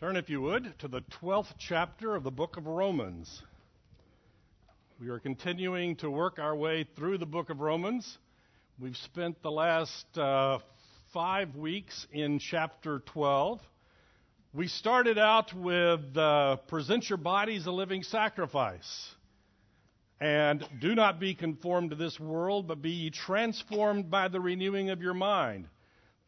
[0.00, 3.42] Turn, if you would, to the 12th chapter of the book of Romans.
[5.00, 8.18] We are continuing to work our way through the book of Romans.
[8.78, 10.60] We've spent the last uh,
[11.12, 13.60] five weeks in chapter 12.
[14.54, 19.10] We started out with uh, present your bodies a living sacrifice.
[20.20, 25.02] And do not be conformed to this world, but be transformed by the renewing of
[25.02, 25.66] your mind.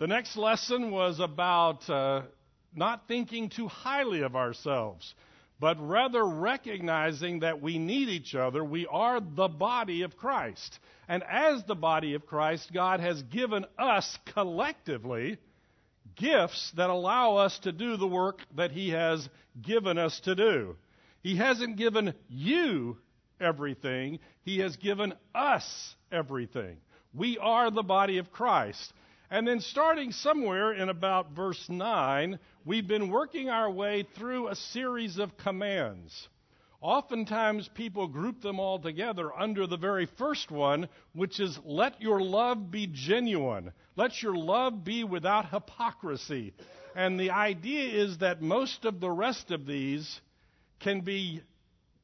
[0.01, 2.23] The next lesson was about uh,
[2.75, 5.15] not thinking too highly of ourselves,
[5.59, 8.65] but rather recognizing that we need each other.
[8.65, 10.79] We are the body of Christ.
[11.09, 15.39] And as the body of Christ, God has given us collectively
[16.17, 19.29] gifts that allow us to do the work that He has
[19.61, 20.77] given us to do.
[21.23, 22.97] He hasn't given you
[23.41, 26.77] everything, He has given us everything.
[27.13, 28.93] We are the body of Christ.
[29.33, 34.57] And then, starting somewhere in about verse 9, we've been working our way through a
[34.57, 36.29] series of commands.
[36.81, 42.21] Oftentimes, people group them all together under the very first one, which is let your
[42.21, 43.71] love be genuine.
[43.95, 46.53] Let your love be without hypocrisy.
[46.97, 50.21] And the idea is that most of the rest of these
[50.81, 51.43] can be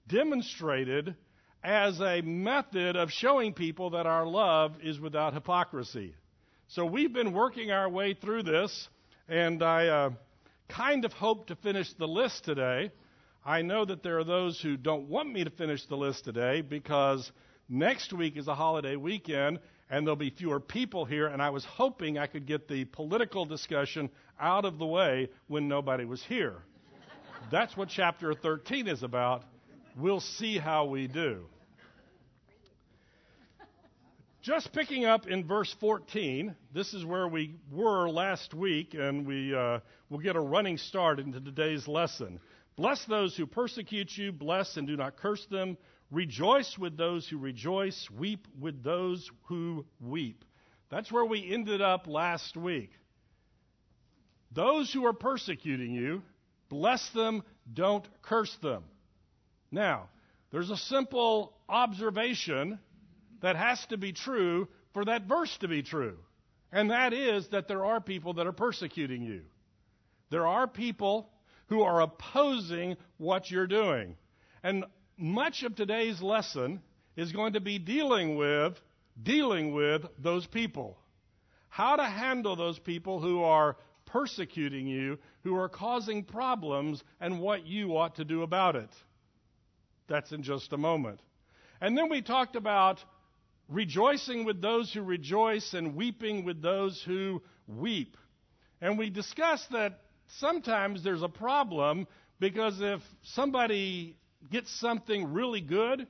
[0.06, 1.16] demonstrated
[1.64, 6.14] as a method of showing people that our love is without hypocrisy.
[6.68, 8.88] So we've been working our way through this,
[9.28, 10.10] and I uh,
[10.68, 12.90] kind of hope to finish the list today.
[13.44, 16.62] I know that there are those who don't want me to finish the list today
[16.62, 17.30] because
[17.68, 21.64] next week is a holiday weekend and there'll be fewer people here, and I was
[21.64, 26.56] hoping I could get the political discussion out of the way when nobody was here.
[27.52, 29.44] That's what chapter 13 is about.
[29.96, 31.46] We'll see how we do.
[34.46, 39.52] Just picking up in verse 14, this is where we were last week, and we
[39.52, 42.38] uh, will get a running start into today's lesson.
[42.76, 45.76] Bless those who persecute you, bless and do not curse them.
[46.12, 50.44] Rejoice with those who rejoice, weep with those who weep.
[50.90, 52.92] That's where we ended up last week.
[54.52, 56.22] Those who are persecuting you,
[56.68, 57.42] bless them,
[57.74, 58.84] don't curse them.
[59.72, 60.08] Now,
[60.52, 62.78] there's a simple observation
[63.42, 66.16] that has to be true for that verse to be true.
[66.72, 69.42] And that is that there are people that are persecuting you.
[70.30, 71.30] There are people
[71.68, 74.16] who are opposing what you're doing.
[74.62, 74.84] And
[75.16, 76.80] much of today's lesson
[77.16, 78.80] is going to be dealing with
[79.22, 80.98] dealing with those people.
[81.68, 83.76] How to handle those people who are
[84.06, 88.90] persecuting you, who are causing problems, and what you ought to do about it.
[90.08, 91.20] That's in just a moment.
[91.80, 93.02] And then we talked about
[93.68, 98.16] rejoicing with those who rejoice and weeping with those who weep.
[98.80, 100.00] And we discussed that
[100.38, 102.06] sometimes there's a problem
[102.38, 104.16] because if somebody
[104.50, 106.06] gets something really good,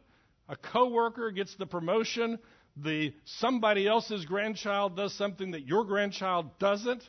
[0.49, 2.39] a coworker gets the promotion,
[2.77, 7.03] the somebody else's grandchild does something that your grandchild doesn't,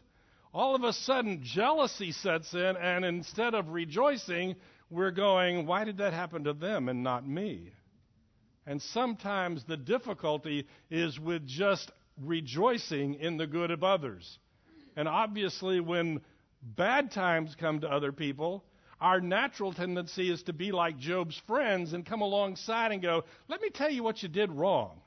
[0.53, 4.55] all of a sudden jealousy sets in and instead of rejoicing,
[4.89, 7.71] we're going, why did that happen to them and not me?
[8.67, 11.89] And sometimes the difficulty is with just
[12.21, 14.37] rejoicing in the good of others.
[14.97, 16.19] And obviously, when
[16.61, 18.65] bad times come to other people,
[18.99, 23.61] our natural tendency is to be like Job's friends and come alongside and go, Let
[23.61, 24.99] me tell you what you did wrong.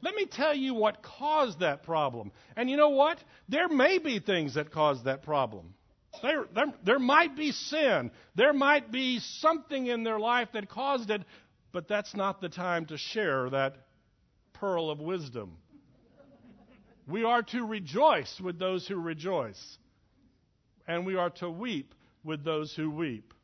[0.00, 2.32] Let me tell you what caused that problem.
[2.56, 3.18] And you know what?
[3.48, 5.74] There may be things that caused that problem.
[6.22, 8.10] There, there, there might be sin.
[8.34, 11.22] There might be something in their life that caused it,
[11.76, 13.76] but that's not the time to share that
[14.54, 15.58] pearl of wisdom.
[17.06, 19.76] We are to rejoice with those who rejoice,
[20.88, 21.94] and we are to weep
[22.24, 23.34] with those who weep.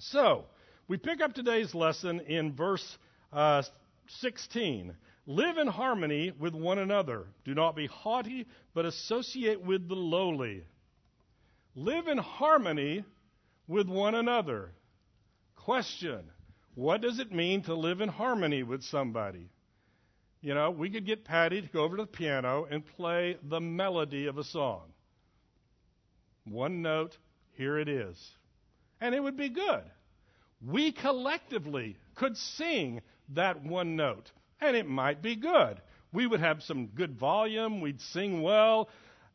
[0.00, 0.44] So,
[0.86, 2.98] we pick up today's lesson in verse
[3.32, 3.62] uh,
[4.20, 4.94] 16.
[5.26, 7.24] Live in harmony with one another.
[7.46, 10.62] Do not be haughty, but associate with the lowly.
[11.74, 13.02] Live in harmony
[13.66, 14.72] with one another.
[15.54, 16.32] Question
[16.76, 19.48] what does it mean to live in harmony with somebody?
[20.42, 23.60] You know, we could get Patty to go over to the piano and play the
[23.60, 24.82] melody of a song.
[26.44, 27.16] One note,
[27.54, 28.16] here it is.
[29.00, 29.84] And it would be good.
[30.64, 33.00] We collectively could sing
[33.30, 34.30] that one note,
[34.60, 35.80] and it might be good.
[36.12, 38.90] We would have some good volume, we'd sing well,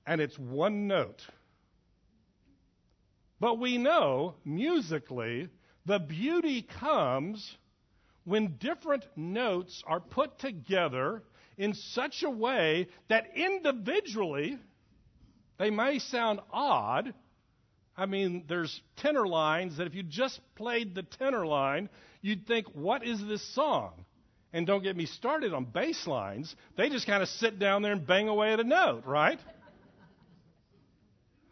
[0.06, 1.26] and it's one note.
[3.40, 5.50] But we know musically
[5.86, 7.58] the beauty comes
[8.24, 11.24] when different notes are put together
[11.58, 14.58] in such a way that individually
[15.58, 17.14] they may sound odd,
[17.98, 21.90] I mean, there's tenor lines that if you just played the tenor line,
[22.22, 24.06] you'd think, what is this song?
[24.54, 26.56] And don't get me started on bass lines.
[26.78, 29.40] They just kind of sit down there and bang away at a note, right?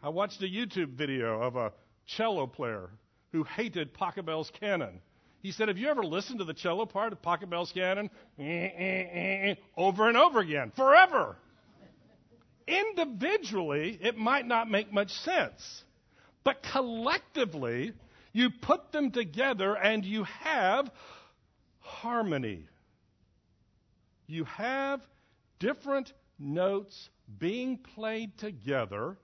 [0.02, 1.72] I watched a YouTube video of a
[2.06, 2.90] cello player
[3.32, 5.00] who hated Pachelbel's canon.
[5.42, 8.10] He said, Have you ever listened to the cello part of Pachelbel's canon?
[9.76, 11.36] over and over again, forever.
[12.66, 15.82] Individually, it might not make much sense.
[16.44, 17.92] But collectively,
[18.32, 20.90] you put them together and you have
[21.80, 22.66] harmony.
[24.26, 25.00] You have
[25.58, 29.16] different notes being played together,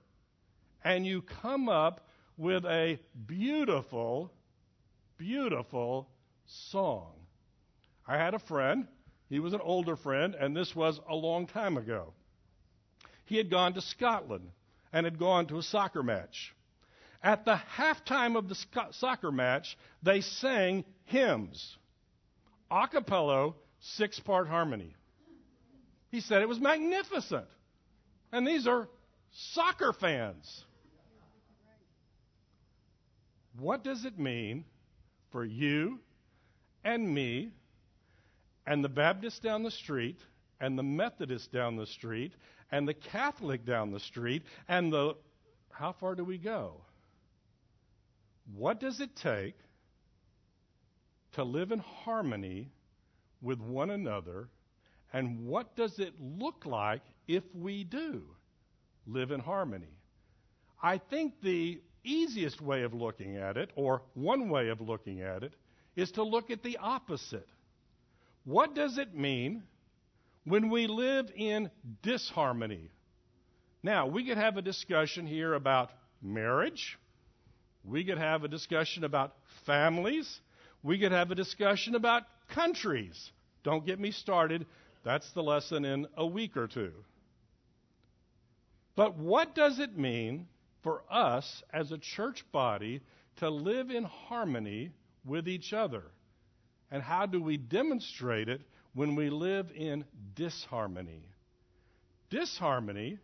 [0.83, 2.06] and you come up
[2.37, 4.31] with a beautiful,
[5.17, 6.07] beautiful
[6.45, 7.13] song.
[8.07, 8.87] I had a friend,
[9.29, 12.13] he was an older friend, and this was a long time ago.
[13.25, 14.49] He had gone to Scotland
[14.93, 16.53] and had gone to a soccer match.
[17.21, 18.55] At the halftime of the
[18.91, 21.75] soccer match, they sang hymns,
[22.71, 24.95] a cappella, six part harmony.
[26.09, 27.47] He said it was magnificent.
[28.31, 28.87] And these are
[29.31, 30.63] soccer fans.
[33.59, 34.65] What does it mean
[35.31, 35.99] for you
[36.83, 37.51] and me
[38.65, 40.19] and the Baptist down the street
[40.59, 42.33] and the Methodist down the street
[42.71, 45.15] and the Catholic down the street and the
[45.71, 46.81] how far do we go?
[48.55, 49.55] What does it take
[51.33, 52.69] to live in harmony
[53.41, 54.49] with one another?
[55.13, 58.23] And what does it look like if we do
[59.05, 59.93] live in harmony?
[60.81, 61.81] I think the
[62.11, 65.53] easiest way of looking at it, or one way of looking at it,
[65.95, 67.47] is to look at the opposite.
[68.45, 69.63] What does it mean
[70.45, 71.69] when we live in
[72.01, 72.89] disharmony?
[73.83, 76.97] Now, we could have a discussion here about marriage
[77.87, 79.33] we could have a discussion about
[79.65, 80.41] families.
[80.83, 83.31] We could have a discussion about countries.
[83.63, 84.65] Don't get me started.
[85.05, 86.91] That's the lesson in a week or two.
[88.95, 90.47] But what does it mean
[90.87, 93.01] for us as a church body
[93.35, 94.89] to live in harmony
[95.25, 96.01] with each other?
[96.89, 98.61] And how do we demonstrate it
[98.93, 101.23] when we live in disharmony?
[102.29, 103.19] Disharmony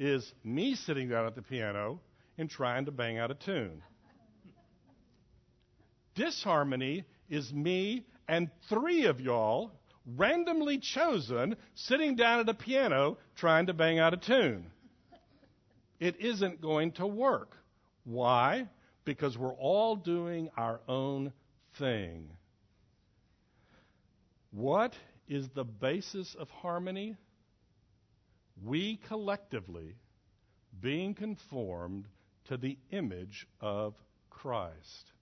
[0.00, 2.00] is me sitting down at the piano
[2.38, 3.84] and trying to bang out a tune.
[6.16, 9.70] Disharmony is me and three of y'all,
[10.16, 14.72] randomly chosen, sitting down at a piano trying to bang out a tune.
[15.98, 17.56] It isn't going to work.
[18.04, 18.68] Why?
[19.04, 21.32] Because we're all doing our own
[21.78, 22.28] thing.
[24.50, 24.94] What
[25.28, 27.16] is the basis of harmony?
[28.64, 29.96] We collectively
[30.80, 32.06] being conformed
[32.48, 33.94] to the image of
[34.30, 35.12] Christ.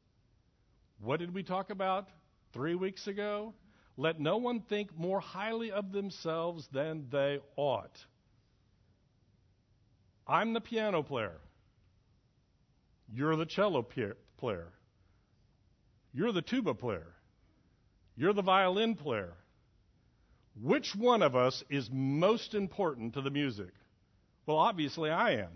[1.01, 2.09] What did we talk about
[2.53, 3.55] three weeks ago?
[3.97, 7.97] Let no one think more highly of themselves than they ought.
[10.27, 11.39] I'm the piano player.
[13.13, 13.87] You're the cello
[14.39, 14.69] player.
[16.13, 17.07] You're the tuba player.
[18.17, 19.35] You're the violin player.
[20.63, 23.73] Which one of us is most important to the music?
[24.47, 25.51] Well, obviously I am.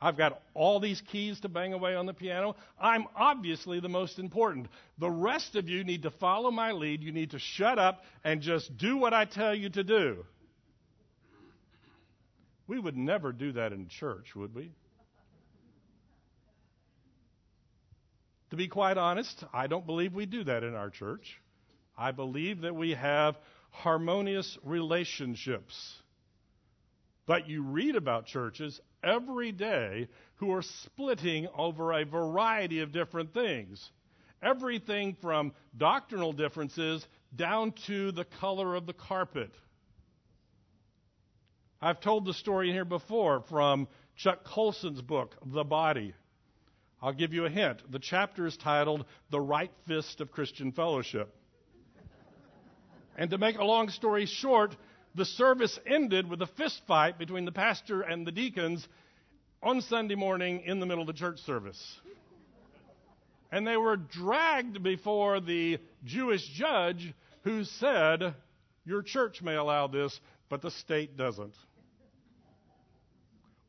[0.00, 2.56] I've got all these keys to bang away on the piano.
[2.80, 4.68] I'm obviously the most important.
[4.98, 7.02] The rest of you need to follow my lead.
[7.02, 10.24] You need to shut up and just do what I tell you to do.
[12.68, 14.70] We would never do that in church, would we?
[18.50, 21.40] To be quite honest, I don't believe we do that in our church.
[21.96, 23.36] I believe that we have
[23.70, 25.74] harmonious relationships.
[27.26, 33.34] But you read about churches every day who are splitting over a variety of different
[33.34, 33.90] things.
[34.42, 39.50] Everything from doctrinal differences down to the color of the carpet.
[41.80, 46.12] I've told the story here before from Chuck Colson's book, The Body.
[47.00, 47.80] I'll give you a hint.
[47.92, 51.32] The chapter is titled The Right Fist of Christian Fellowship.
[53.16, 54.74] and to make a long story short,
[55.14, 58.88] the service ended with a fist fight between the pastor and the deacons
[59.62, 62.00] on Sunday morning in the middle of the church service.
[63.52, 68.34] And they were dragged before the Jewish judge who said,
[68.84, 70.18] Your church may allow this,
[70.48, 71.54] but the state doesn't.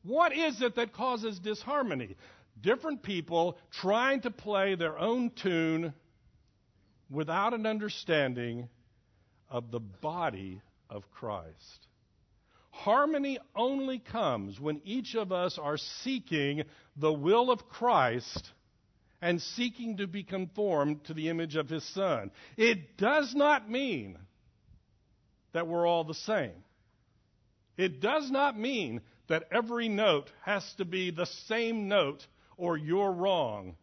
[0.10, 2.16] What is it that causes disharmony?
[2.60, 5.94] Different people trying to play their own tune
[7.12, 8.70] without an understanding
[9.51, 11.88] of the body of Christ.
[12.72, 16.63] Harmony only comes when each of us are seeking
[16.96, 18.50] the will of Christ
[19.22, 22.32] and seeking to be conformed to the image of His Son.
[22.58, 24.18] It does not mean
[25.54, 26.63] that we're all the same.
[27.78, 32.26] It does not mean that every note has to be the same note
[32.58, 33.76] or you're wrong.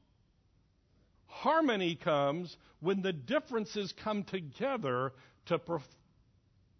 [1.26, 5.12] Harmony comes when the differences come together
[5.46, 5.78] to pre-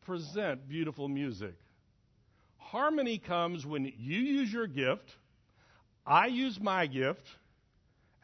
[0.05, 1.55] present beautiful music.
[2.59, 5.11] Harmony comes when you use your gift,
[6.05, 7.23] I use my gift,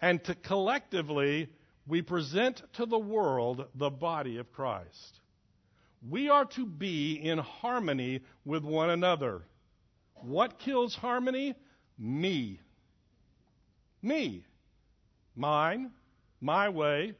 [0.01, 1.49] and to collectively
[1.87, 5.21] we present to the world the body of Christ.
[6.09, 9.43] We are to be in harmony with one another.
[10.23, 11.55] What kills harmony?
[11.99, 12.61] Me.
[14.03, 14.45] Me.
[15.35, 15.91] Mine.
[16.41, 17.15] My way.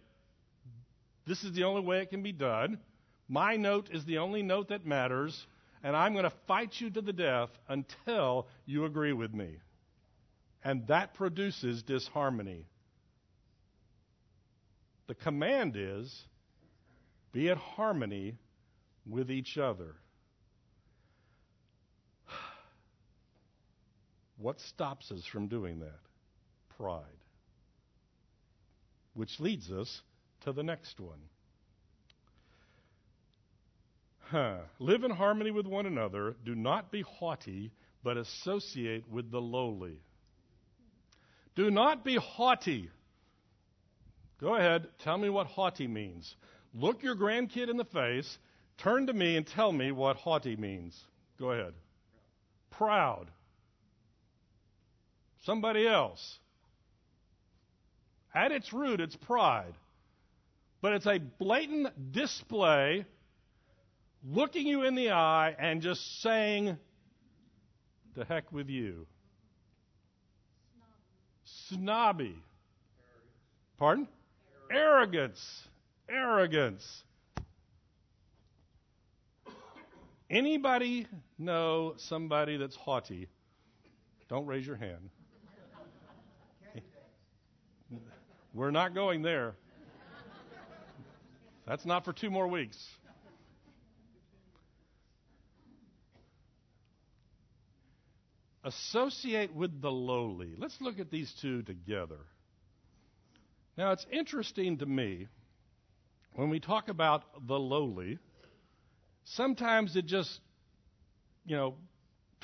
[1.27, 2.79] This is the only way it can be done.
[3.29, 5.47] My note is the only note that matters,
[5.83, 9.57] and I'm going to fight you to the death until you agree with me.
[10.65, 12.67] And that produces disharmony.
[15.07, 16.27] The command is
[17.33, 18.37] be at harmony
[19.07, 19.97] with each other.
[24.43, 26.01] What stops us from doing that?
[26.77, 27.05] Pride.
[29.15, 30.01] Which leads us
[30.41, 31.21] to the next one.
[34.19, 34.57] Huh.
[34.81, 36.35] Live in harmony with one another.
[36.45, 37.71] Do not be haughty,
[38.03, 40.01] but associate with the lowly.
[41.55, 42.91] Do not be haughty.
[44.41, 46.35] Go ahead, tell me what haughty means.
[46.75, 48.39] Look your grandkid in the face,
[48.79, 50.99] turn to me, and tell me what haughty means.
[51.39, 51.75] Go ahead.
[52.71, 53.31] Proud.
[55.43, 56.39] Somebody else.
[58.35, 59.75] At its root, it's pride.
[60.81, 63.05] But it's a blatant display
[64.25, 66.77] looking you in the eye and just saying,
[68.15, 69.07] to heck with you.
[71.69, 72.37] Snobby.
[73.79, 74.09] Pardon?
[74.71, 75.69] Arrogance.
[76.09, 77.05] Arrogance.
[80.31, 81.07] Anybody
[81.39, 83.29] know somebody that's haughty?
[84.29, 85.11] Don't raise your hand.
[88.55, 89.55] We're not going there.
[91.67, 92.77] That's not for two more weeks.
[98.65, 100.55] Associate with the lowly.
[100.57, 102.19] Let's look at these two together.
[103.77, 105.29] Now, it's interesting to me
[106.35, 108.19] when we talk about the lowly,
[109.25, 110.41] sometimes it just,
[111.45, 111.75] you know,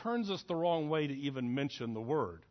[0.03, 2.45] turns us the wrong way to even mention the word.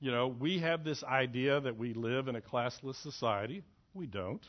[0.00, 3.62] You know, we have this idea that we live in a classless society.
[3.94, 4.44] We don't.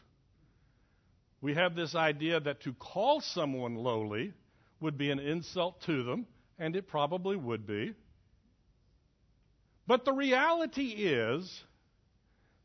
[1.42, 4.34] We have this idea that to call someone lowly
[4.80, 6.26] would be an insult to them,
[6.58, 7.94] and it probably would be.
[9.88, 11.64] But the reality is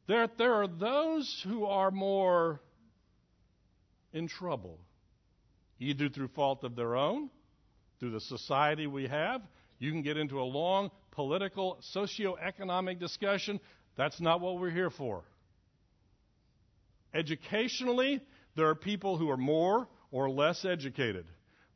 [0.07, 2.61] that there are those who are more
[4.13, 4.79] in trouble,
[5.79, 7.31] either through fault of their own,
[7.99, 9.43] through the society we have.
[9.81, 13.59] You can get into a long political, socio-economic discussion.
[13.97, 15.25] That's not what we're here for.
[17.13, 18.21] Educationally,
[18.55, 21.27] there are people who are more or less educated.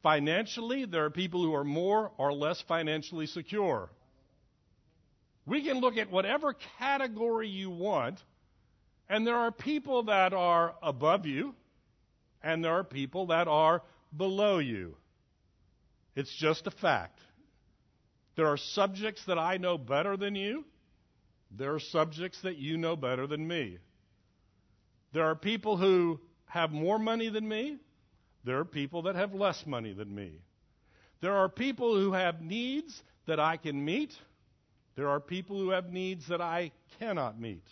[0.02, 3.88] Financially, there are people who are more or less financially secure.
[5.46, 8.22] We can look at whatever category you want,
[9.08, 11.54] and there are people that are above you,
[12.42, 13.82] and there are people that are
[14.14, 14.96] below you.
[16.14, 17.18] It's just a fact.
[18.36, 20.64] There are subjects that I know better than you.
[21.50, 23.78] There are subjects that you know better than me.
[25.12, 27.78] There are people who have more money than me.
[28.44, 30.32] There are people that have less money than me.
[31.20, 34.12] There are people who have needs that I can meet.
[34.96, 37.64] There are people who have needs that I cannot meet.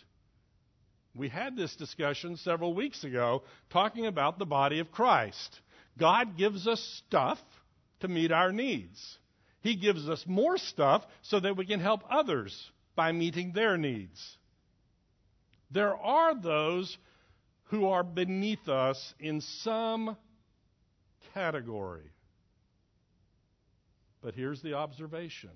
[1.15, 5.59] We had this discussion several weeks ago talking about the body of Christ.
[5.99, 7.37] God gives us stuff
[7.99, 9.17] to meet our needs.
[9.63, 14.37] He gives us more stuff so that we can help others by meeting their needs.
[15.71, 16.97] There are those
[17.69, 20.17] who are beneath us in some
[21.33, 22.11] category.
[24.21, 25.49] But here's the observation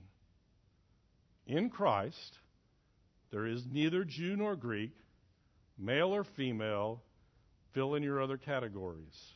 [1.45, 2.39] in Christ,
[3.31, 4.91] there is neither Jew nor Greek,
[5.77, 7.01] male or female,
[7.73, 9.33] fill in your other categories.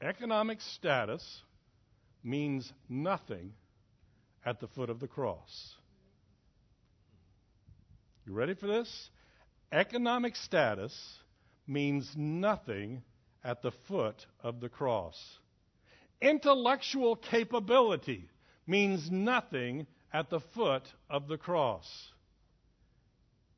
[0.00, 1.42] Economic status
[2.24, 3.52] means nothing
[4.44, 5.74] at the foot of the cross.
[8.26, 9.10] You ready for this?
[9.70, 11.18] Economic status
[11.66, 13.02] means nothing
[13.42, 15.38] at the foot of the cross.
[16.20, 18.28] intellectual capability
[18.66, 22.12] means nothing at the foot of the cross.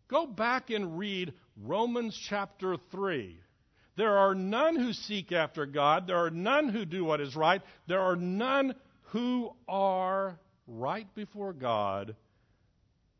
[0.08, 3.38] Go back and read Romans chapter 3.
[3.96, 6.06] There are none who seek after God.
[6.06, 7.62] There are none who do what is right.
[7.86, 8.74] There are none
[9.04, 12.14] who are right before God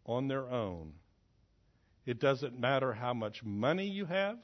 [0.04, 0.92] on their own.
[2.04, 4.38] It doesn't matter how much money you have.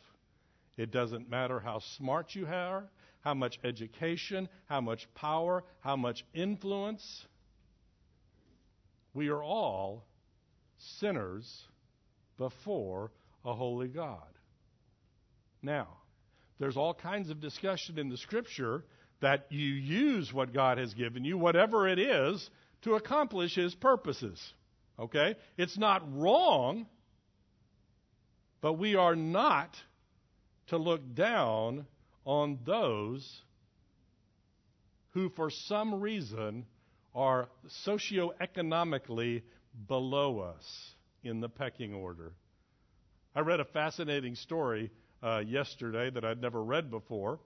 [0.76, 2.88] It doesn't matter how smart you are,
[3.20, 7.26] how much education, how much power, how much influence.
[9.12, 10.06] We are all
[10.78, 11.64] sinners
[12.38, 13.12] before
[13.44, 14.26] a holy God.
[15.62, 15.98] Now,
[16.62, 18.84] there's all kinds of discussion in the scripture
[19.20, 22.48] that you use what God has given you, whatever it is,
[22.82, 24.40] to accomplish His purposes.
[24.98, 25.34] Okay?
[25.56, 26.86] It's not wrong,
[28.60, 29.74] but we are not
[30.68, 31.86] to look down
[32.24, 33.42] on those
[35.14, 36.64] who, for some reason,
[37.12, 37.48] are
[37.86, 39.42] socioeconomically
[39.88, 42.32] below us in the pecking order.
[43.34, 44.90] I read a fascinating story
[45.22, 47.38] uh, yesterday that I'd never read before.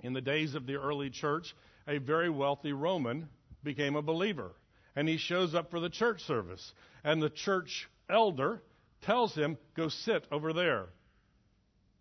[0.00, 1.54] In the days of the early church,
[1.86, 3.28] a very wealthy Roman
[3.62, 4.52] became a believer.
[4.96, 6.72] And he shows up for the church service.
[7.04, 8.62] And the church elder
[9.02, 10.86] tells him, Go sit over there.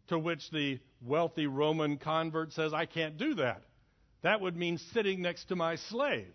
[0.08, 3.64] To which the wealthy Roman convert says, I can't do that.
[4.22, 6.34] That would mean sitting next to my slave.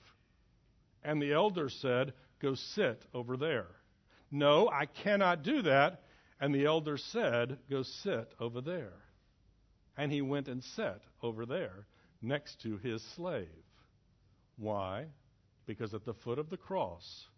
[1.03, 3.67] And the elder said, Go sit over there.
[4.31, 6.03] No, I cannot do that.
[6.43, 8.95] And the elder said, Go sit over there.
[9.97, 11.87] And he went and sat over there
[12.21, 13.47] next to his slave.
[14.57, 15.07] Why?
[15.67, 17.29] Because at the foot of the cross,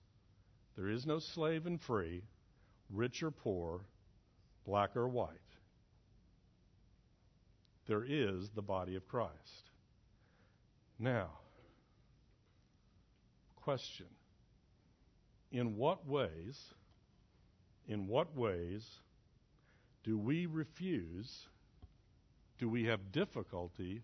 [0.74, 2.22] there is no slave and free,
[2.88, 3.82] rich or poor,
[4.64, 5.28] black or white.
[7.86, 9.70] There is the body of Christ.
[10.98, 11.28] Now,
[13.56, 14.06] question
[15.52, 16.72] In what ways
[17.88, 18.84] in what ways
[20.04, 21.46] do we refuse,
[22.58, 24.02] do we have difficulty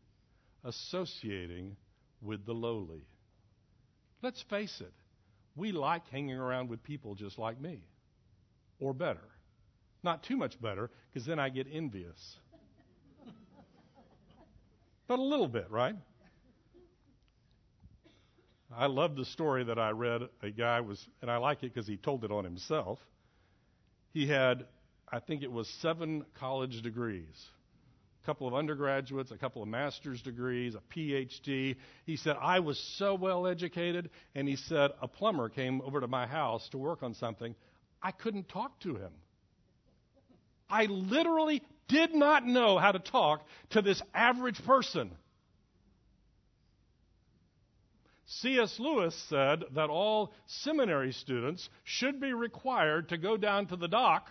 [0.64, 1.76] associating
[2.22, 3.06] with the lowly?
[4.22, 4.92] Let's face it,
[5.56, 7.82] we like hanging around with people just like me,
[8.78, 9.28] or better.
[10.02, 12.38] Not too much better, because then I get envious.
[15.08, 15.94] but a little bit, right?
[18.74, 20.22] I love the story that I read.
[20.42, 22.98] A guy was, and I like it because he told it on himself.
[24.12, 24.66] He had,
[25.10, 27.48] I think it was seven college degrees
[28.22, 31.76] a couple of undergraduates, a couple of master's degrees, a PhD.
[32.04, 34.10] He said, I was so well educated.
[34.34, 37.54] And he said, a plumber came over to my house to work on something.
[38.02, 39.12] I couldn't talk to him.
[40.68, 45.10] I literally did not know how to talk to this average person.
[48.30, 48.78] C.S.
[48.78, 54.30] Lewis said that all seminary students should be required to go down to the dock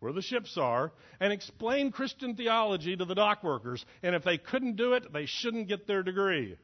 [0.00, 3.86] where the ships are and explain Christian theology to the dock workers.
[4.02, 6.58] And if they couldn't do it, they shouldn't get their degree.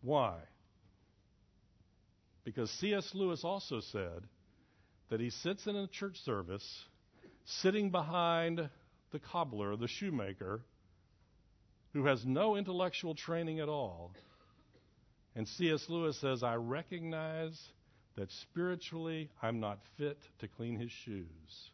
[0.00, 0.36] Why?
[2.42, 3.10] Because C.S.
[3.12, 4.22] Lewis also said
[5.10, 6.84] that he sits in a church service,
[7.44, 8.70] sitting behind
[9.10, 10.62] the cobbler, the shoemaker,
[11.92, 14.12] who has no intellectual training at all.
[15.34, 15.88] And C.S.
[15.88, 17.60] Lewis says, I recognize
[18.16, 21.70] that spiritually I'm not fit to clean his shoes.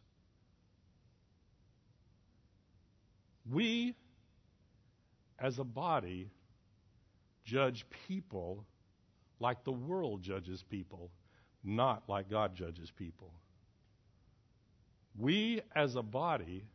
[3.51, 3.95] We,
[5.39, 6.29] as a body,
[7.43, 8.65] judge people
[9.39, 11.11] like the world judges people,
[11.63, 13.31] not like God judges people.
[15.17, 16.65] We, as a body,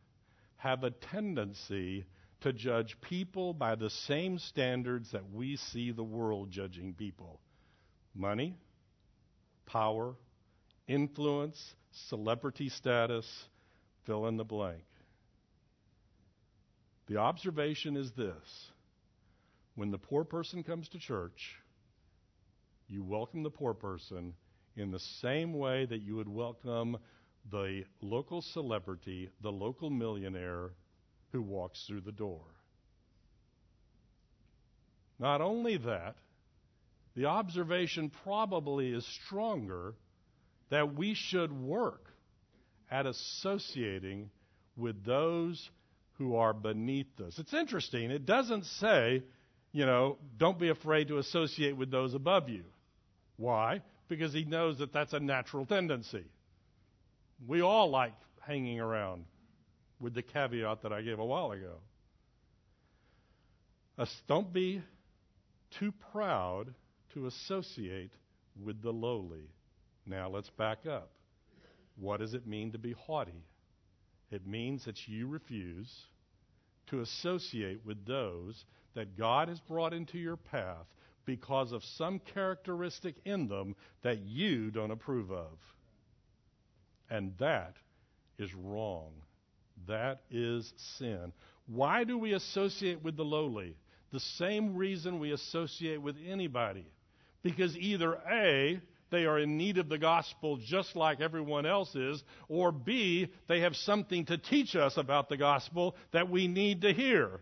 [0.57, 2.05] have a tendency
[2.45, 7.39] to judge people by the same standards that we see the world judging people
[8.13, 8.55] money,
[9.65, 10.13] power,
[10.87, 11.73] influence,
[12.07, 13.25] celebrity status,
[14.05, 14.83] fill in the blank.
[17.07, 18.69] The observation is this
[19.73, 21.55] when the poor person comes to church,
[22.87, 24.35] you welcome the poor person
[24.77, 26.97] in the same way that you would welcome
[27.49, 30.69] the local celebrity, the local millionaire,
[31.31, 32.41] who walks through the door.
[35.19, 36.15] Not only that,
[37.15, 39.93] the observation probably is stronger
[40.69, 42.11] that we should work
[42.91, 44.29] at associating
[44.75, 45.69] with those
[46.17, 47.37] who are beneath us.
[47.39, 48.11] It's interesting.
[48.11, 49.23] It doesn't say,
[49.71, 52.63] you know, don't be afraid to associate with those above you.
[53.37, 53.81] Why?
[54.07, 56.25] Because he knows that that's a natural tendency.
[57.47, 58.13] We all like
[58.45, 59.25] hanging around
[60.05, 61.77] with the caveat that I gave a while ago.
[64.27, 64.83] Don't be
[65.79, 66.75] too proud
[67.15, 68.11] to associate
[68.63, 69.49] with the lowly.
[70.05, 71.09] Now let's back up.
[71.95, 73.43] What does it mean to be haughty?
[74.29, 75.91] It means that you refuse
[76.91, 78.63] to associate with those
[78.93, 80.85] that God has brought into your path
[81.25, 85.57] because of some characteristic in them that you don't approve of.
[87.09, 87.77] And that
[88.37, 89.13] is wrong.
[89.87, 91.31] That is sin.
[91.67, 93.75] Why do we associate with the lowly?
[94.11, 96.85] The same reason we associate with anybody.
[97.43, 98.79] Because either A,
[99.11, 103.61] they are in need of the gospel just like everyone else is, or B, they
[103.61, 107.41] have something to teach us about the gospel that we need to hear.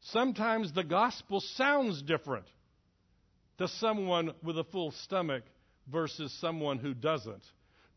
[0.00, 2.46] Sometimes the gospel sounds different
[3.58, 5.42] to someone with a full stomach
[5.90, 7.42] versus someone who doesn't.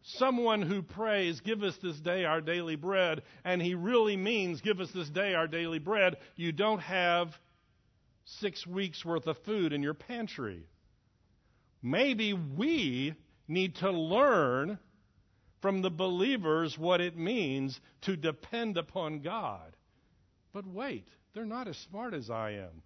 [0.04, 4.80] Someone who prays, Give us this day our daily bread, and he really means, Give
[4.80, 7.30] us this day our daily bread, you don't have
[8.26, 10.64] six weeks worth of food in your pantry.
[11.82, 13.16] Maybe we
[13.48, 14.80] need to learn
[15.62, 19.76] from the believers what it means to depend upon God.
[20.54, 22.82] But wait, they're not as smart as I am.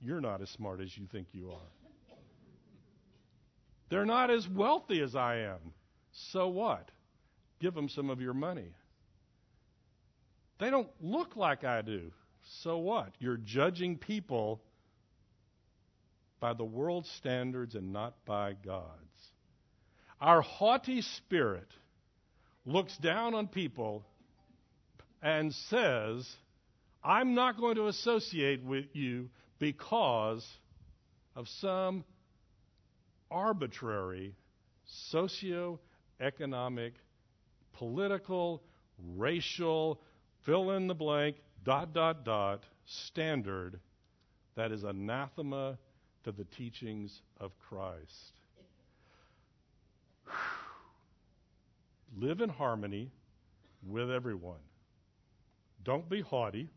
[0.00, 2.16] You're not as smart as you think you are.
[3.90, 5.72] They're not as wealthy as I am.
[6.12, 6.90] So what?
[7.60, 8.74] Give them some of your money.
[10.58, 12.12] They don't look like I do.
[12.62, 13.12] So what?
[13.18, 14.60] You're judging people
[16.40, 18.86] by the world's standards and not by God's.
[20.20, 21.68] Our haughty spirit
[22.64, 24.04] looks down on people
[25.22, 26.28] and says,
[27.02, 30.46] I'm not going to associate with you because
[31.36, 32.04] of some
[33.30, 34.34] arbitrary
[36.18, 36.94] socio-economic,
[37.72, 38.62] political,
[39.16, 40.00] racial,
[40.44, 43.78] fill in the blank, dot, dot, dot, standard
[44.56, 45.78] that is anathema
[46.24, 48.32] to the teachings of Christ.
[52.16, 53.10] Live in harmony
[53.86, 54.56] with everyone.
[55.84, 56.68] Don't be haughty,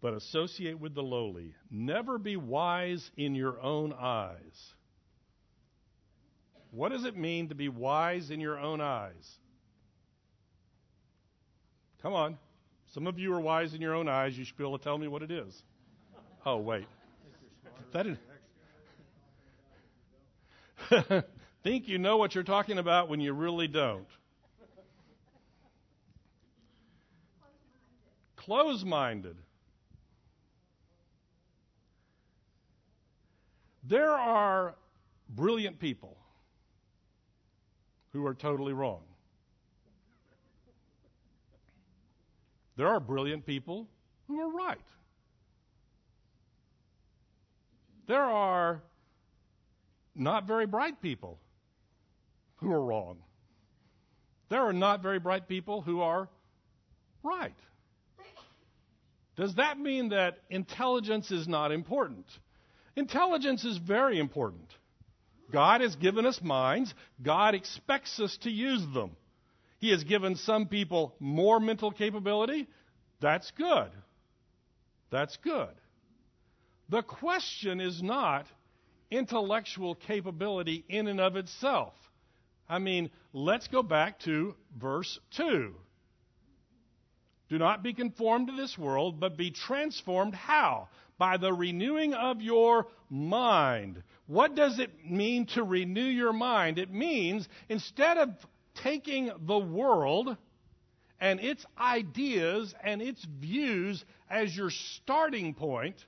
[0.00, 1.54] but associate with the lowly.
[1.70, 4.74] Never be wise in your own eyes.
[6.76, 9.38] What does it mean to be wise in your own eyes?
[12.02, 12.36] Come on.
[12.92, 14.36] Some of you are wise in your own eyes.
[14.36, 15.62] You should be able to tell me what it is.
[16.44, 16.86] Oh, wait.
[17.92, 18.18] That is...
[21.64, 24.06] Think you know what you're talking about when you really don't.
[28.36, 29.38] Close minded.
[33.82, 34.74] There are
[35.30, 36.18] brilliant people
[38.16, 39.02] who are totally wrong.
[42.76, 43.88] There are brilliant people
[44.26, 44.80] who are right.
[48.06, 48.82] There are
[50.14, 51.38] not very bright people
[52.56, 53.18] who are wrong.
[54.48, 56.30] There are not very bright people who are
[57.22, 57.54] right.
[59.36, 62.24] Does that mean that intelligence is not important?
[62.94, 64.70] Intelligence is very important.
[65.52, 66.92] God has given us minds.
[67.22, 69.16] God expects us to use them.
[69.78, 72.66] He has given some people more mental capability.
[73.20, 73.90] That's good.
[75.10, 75.74] That's good.
[76.88, 78.46] The question is not
[79.10, 81.94] intellectual capability in and of itself.
[82.68, 85.74] I mean, let's go back to verse 2.
[87.48, 90.34] Do not be conformed to this world, but be transformed.
[90.34, 90.88] How?
[91.16, 94.02] By the renewing of your mind.
[94.26, 96.78] What does it mean to renew your mind?
[96.78, 98.30] It means instead of
[98.74, 100.36] taking the world
[101.20, 106.04] and its ideas and its views as your starting point,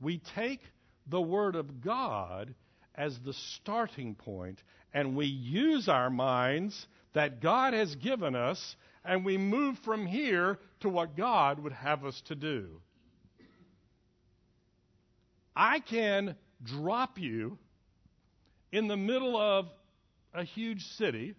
[0.00, 0.60] we take
[1.06, 2.54] the Word of God
[2.94, 9.24] as the starting point and we use our minds that God has given us and
[9.24, 12.80] we move from here to what God would have us to do.
[15.54, 17.58] I can drop you
[18.72, 19.66] in the middle of
[20.32, 21.34] a huge city,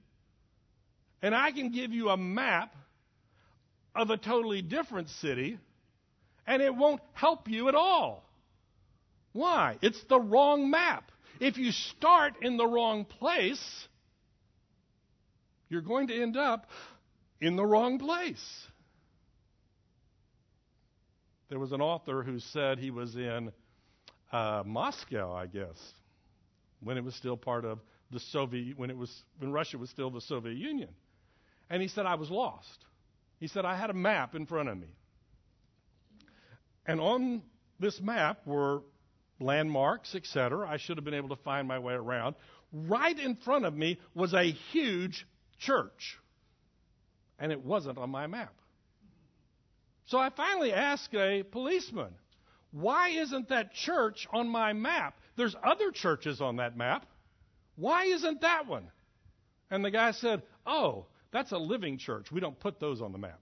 [1.22, 2.76] and I can give you a map
[3.94, 5.60] of a totally different city,
[6.48, 8.30] and it won't help you at all.
[9.34, 9.78] Why?
[9.82, 11.12] It's the wrong map.
[11.42, 13.88] If you start in the wrong place,
[15.76, 16.68] you're going to end up
[17.42, 18.68] in the wrong place.
[21.50, 23.52] There was an author who said he was in
[24.32, 25.78] uh, Moscow, I guess,
[26.80, 30.10] when it was still part of the Soviet, when it was when Russia was still
[30.10, 30.90] the Soviet Union,
[31.70, 32.86] And he said, I was lost.
[33.42, 34.88] He said, I had a map in front of me.
[36.88, 37.42] And on
[37.82, 38.82] this map were
[39.42, 40.70] landmarks, etc.
[40.70, 42.36] I should have been able to find my way around.
[42.72, 45.28] Right in front of me was a huge
[45.60, 46.20] church.
[47.40, 48.54] And it wasn't on my map.
[50.06, 52.14] So I finally asked a policeman,
[52.72, 55.16] why isn't that church on my map?
[55.36, 57.06] There's other churches on that map.
[57.76, 58.88] Why isn't that one?
[59.72, 62.32] And the guy said, Oh, that's a living church.
[62.32, 63.40] We don't put those on the map.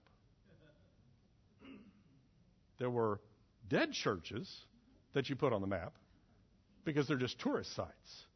[2.78, 3.20] There were
[3.68, 4.52] dead churches
[5.12, 5.94] that you put on the map
[6.84, 8.26] because they're just tourist sites.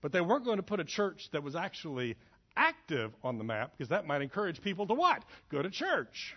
[0.00, 2.16] But they weren't going to put a church that was actually
[2.56, 5.24] active on the map because that might encourage people to what?
[5.50, 6.36] Go to church.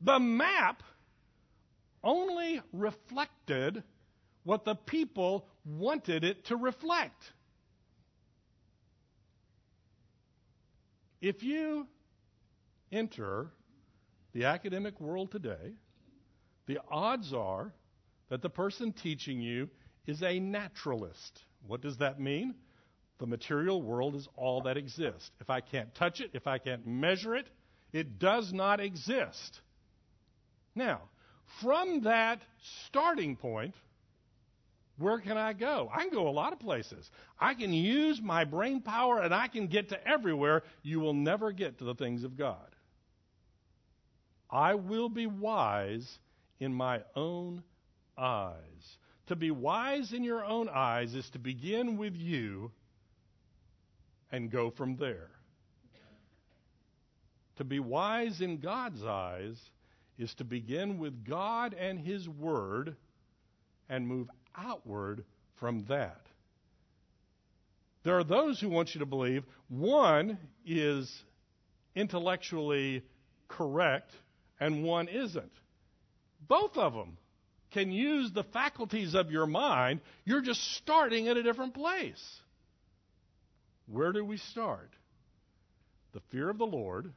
[0.00, 0.82] The map
[2.02, 3.82] only reflected
[4.42, 7.32] what the people wanted it to reflect.
[11.20, 11.86] If you
[12.92, 13.48] enter
[14.34, 15.72] the academic world today,
[16.66, 17.72] the odds are
[18.28, 19.70] that the person teaching you
[20.06, 21.40] is a naturalist.
[21.66, 22.54] What does that mean?
[23.18, 25.30] The material world is all that exists.
[25.40, 27.46] If I can't touch it, if I can't measure it,
[27.92, 29.60] it does not exist.
[30.74, 31.02] Now,
[31.60, 32.42] from that
[32.86, 33.74] starting point,
[34.98, 35.90] where can I go?
[35.92, 37.08] I can go a lot of places.
[37.38, 40.62] I can use my brain power and I can get to everywhere.
[40.82, 42.74] You will never get to the things of God.
[44.50, 46.18] I will be wise
[46.60, 47.62] in my own
[48.16, 48.96] eyes.
[49.26, 52.70] To be wise in your own eyes is to begin with you
[54.34, 55.30] and go from there.
[57.58, 59.56] To be wise in God's eyes
[60.18, 62.96] is to begin with God and His Word
[63.88, 65.24] and move outward
[65.60, 66.20] from that.
[68.02, 71.16] There are those who want you to believe one is
[71.94, 73.04] intellectually
[73.46, 74.10] correct
[74.58, 75.52] and one isn't.
[76.48, 77.18] Both of them
[77.70, 80.00] can use the faculties of your mind.
[80.24, 82.40] You're just starting at a different place.
[83.86, 84.90] Where do we start?
[86.12, 87.12] The fear of the Lord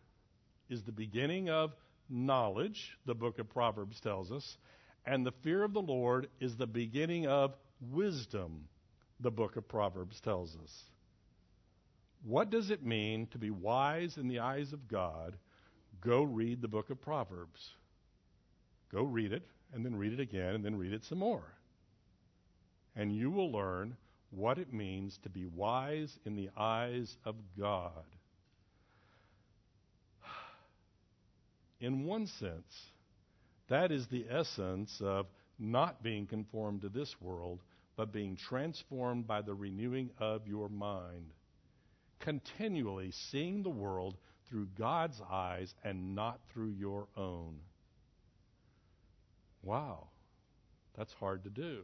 [0.69, 1.73] is the beginning of
[2.10, 4.58] knowledge, the book of Proverbs tells us,
[5.06, 8.67] and the fear of the Lord is the beginning of wisdom,
[9.19, 10.84] the book of Proverbs tells us.
[12.23, 15.38] What does it mean to be wise in the eyes of God?
[16.01, 17.69] Go read the book of Proverbs.
[18.91, 21.53] Go read it, and then read it again, and then read it some more.
[22.95, 23.95] And you will learn
[24.32, 27.92] what it means to be wise in the eyes of God.
[31.80, 32.92] In one sense,
[33.70, 35.28] that is the essence of
[35.60, 37.62] not being conformed to this world,
[37.96, 41.32] but being transformed by the renewing of your mind.
[42.20, 44.18] Continually seeing the world
[44.50, 47.60] through God's eyes and not through your own.
[49.62, 50.08] Wow,
[50.98, 51.84] that's hard to do.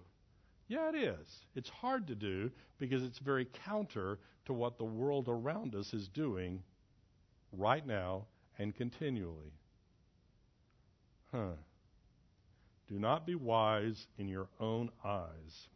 [0.67, 1.45] Yeah, it is.
[1.55, 6.07] It's hard to do because it's very counter to what the world around us is
[6.07, 6.63] doing
[7.51, 8.25] right now
[8.57, 9.53] and continually.
[11.31, 11.53] Huh.
[12.87, 15.67] Do not be wise in your own eyes.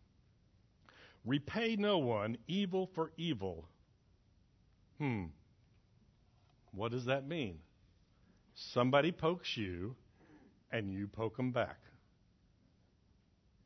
[1.25, 3.67] Repay no one evil for evil.
[4.97, 5.25] Hmm.
[6.71, 7.59] What does that mean?
[8.55, 9.95] Somebody pokes you,
[10.71, 11.77] and you poke them back.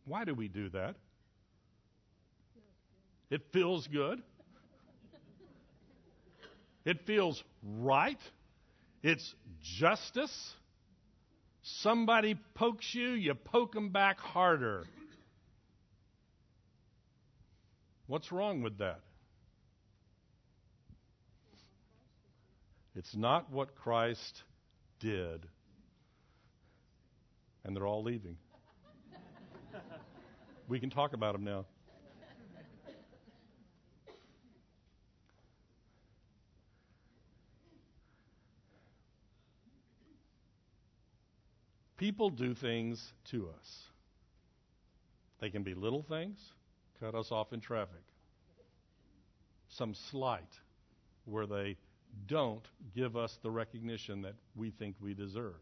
[0.05, 0.95] Why do we do that?
[3.31, 4.21] It feels good.
[6.83, 8.19] It feels right.
[9.01, 10.53] It's justice.
[11.63, 14.83] Somebody pokes you, you poke them back harder.
[18.07, 18.99] What's wrong with that?
[22.95, 24.43] It's not what Christ
[24.99, 25.47] did.
[27.63, 28.35] And they're all leaving.
[30.67, 31.65] we can talk about them now.
[42.01, 43.79] People do things to us.
[45.39, 46.39] They can be little things,
[46.99, 48.01] cut us off in traffic.
[49.69, 50.49] Some slight,
[51.25, 51.77] where they
[52.25, 55.53] don't give us the recognition that we think we deserve.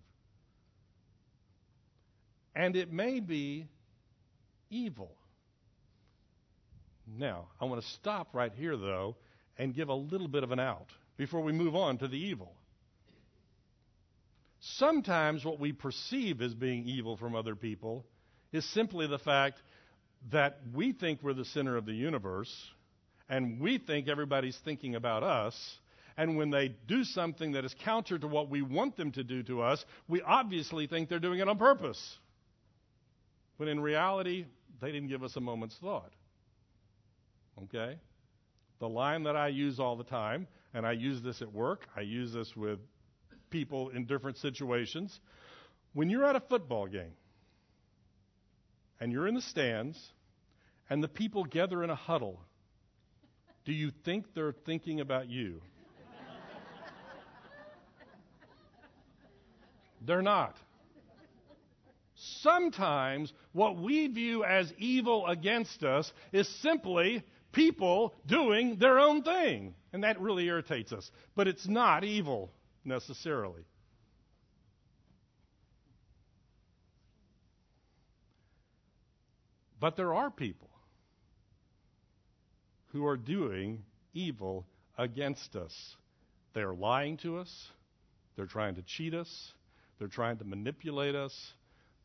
[2.56, 3.68] And it may be
[4.70, 5.12] evil.
[7.18, 9.18] Now, I want to stop right here, though,
[9.58, 12.54] and give a little bit of an out before we move on to the evil.
[14.80, 18.06] Sometimes what we perceive as being evil from other people
[18.54, 19.60] is simply the fact
[20.32, 22.52] that we think we're the center of the universe
[23.28, 25.54] and we think everybody's thinking about us
[26.16, 29.42] and when they do something that is counter to what we want them to do
[29.44, 32.18] to us, we obviously think they're doing it on purpose.
[33.56, 34.46] When in reality,
[34.82, 36.12] they didn't give us a moment's thought.
[37.64, 37.98] Okay?
[38.80, 42.02] The line that I use all the time, and I use this at work, I
[42.02, 42.80] use this with
[43.50, 45.20] people in different situations.
[45.94, 47.14] When you're at a football game
[49.00, 49.98] and you're in the stands
[50.90, 52.40] and the people gather in a huddle,
[53.66, 55.62] do you think they're thinking about you?
[60.06, 60.56] they're not.
[62.42, 69.74] Sometimes what we view as evil against us is simply people doing their own thing.
[69.94, 71.10] And that really irritates us.
[71.36, 72.52] But it's not evil
[72.90, 73.64] necessarily.
[79.80, 80.70] But there are people
[82.92, 84.66] who are doing evil
[84.98, 85.74] against us.
[86.54, 87.68] They're lying to us.
[88.36, 89.54] They're trying to cheat us.
[89.98, 91.34] They're trying to manipulate us.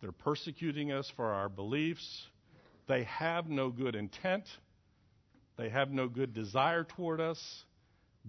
[0.01, 2.29] They're persecuting us for our beliefs.
[2.87, 4.45] They have no good intent.
[5.57, 7.41] They have no good desire toward us.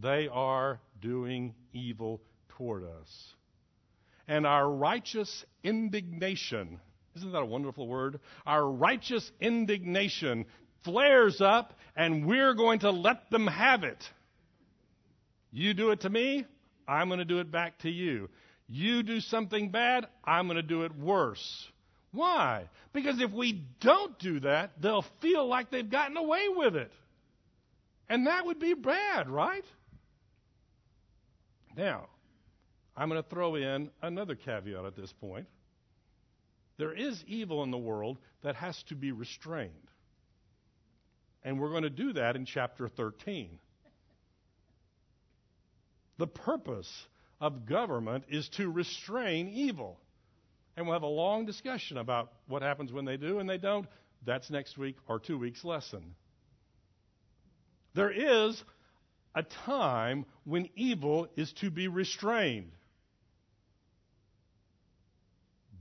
[0.01, 2.21] They are doing evil
[2.57, 3.33] toward us.
[4.27, 6.79] And our righteous indignation,
[7.15, 8.19] isn't that a wonderful word?
[8.45, 10.45] Our righteous indignation
[10.83, 14.03] flares up, and we're going to let them have it.
[15.51, 16.45] You do it to me,
[16.87, 18.29] I'm going to do it back to you.
[18.67, 21.67] You do something bad, I'm going to do it worse.
[22.11, 22.69] Why?
[22.93, 26.91] Because if we don't do that, they'll feel like they've gotten away with it.
[28.09, 29.65] And that would be bad, right?
[31.75, 32.07] Now,
[32.97, 35.47] I'm going to throw in another caveat at this point.
[36.77, 39.71] There is evil in the world that has to be restrained.
[41.43, 43.59] And we're going to do that in chapter 13.
[46.17, 47.07] The purpose
[47.39, 49.99] of government is to restrain evil.
[50.75, 53.87] And we'll have a long discussion about what happens when they do and they don't.
[54.25, 56.15] That's next week or two weeks' lesson.
[57.93, 58.61] There is
[59.35, 62.71] a time when evil is to be restrained.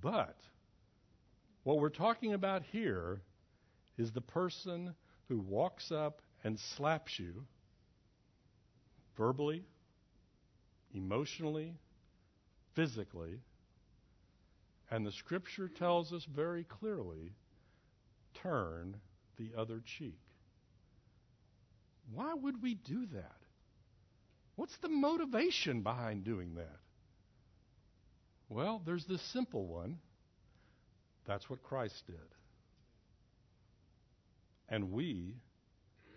[0.04, 0.36] But
[1.62, 3.22] what we're talking about here
[3.96, 4.94] is the person
[5.28, 7.46] who walks up and slaps you
[9.16, 9.64] verbally,
[10.92, 11.78] emotionally,
[12.74, 13.40] physically.
[14.90, 17.32] And the scripture tells us very clearly
[18.34, 18.96] turn
[19.38, 20.20] the other cheek.
[22.12, 23.38] Why would we do that?
[24.56, 26.83] What's the motivation behind doing that?
[28.54, 29.98] Well, there's this simple one.
[31.26, 32.14] That's what Christ did.
[34.68, 35.34] And we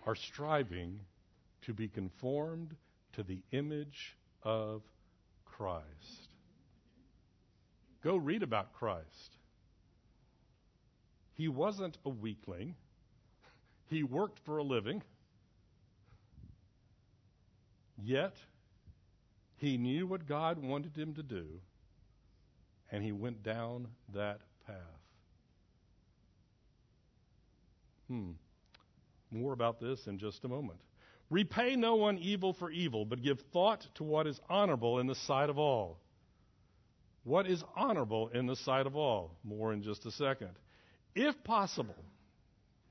[0.05, 0.99] are striving
[1.63, 2.75] to be conformed
[3.13, 4.83] to the image of
[5.45, 6.29] Christ.
[8.03, 9.35] Go read about Christ.
[11.33, 12.75] He wasn't a weakling,
[13.89, 15.01] he worked for a living.
[17.99, 18.35] Yet,
[19.55, 21.61] he knew what God wanted him to do,
[22.91, 24.75] and he went down that path.
[28.07, 28.31] Hmm.
[29.31, 30.79] More about this in just a moment.
[31.29, 35.15] Repay no one evil for evil, but give thought to what is honorable in the
[35.15, 35.99] sight of all.
[37.25, 39.35] What is honorable in the sight of all?
[39.43, 40.51] More in just a second.
[41.13, 42.05] If possible,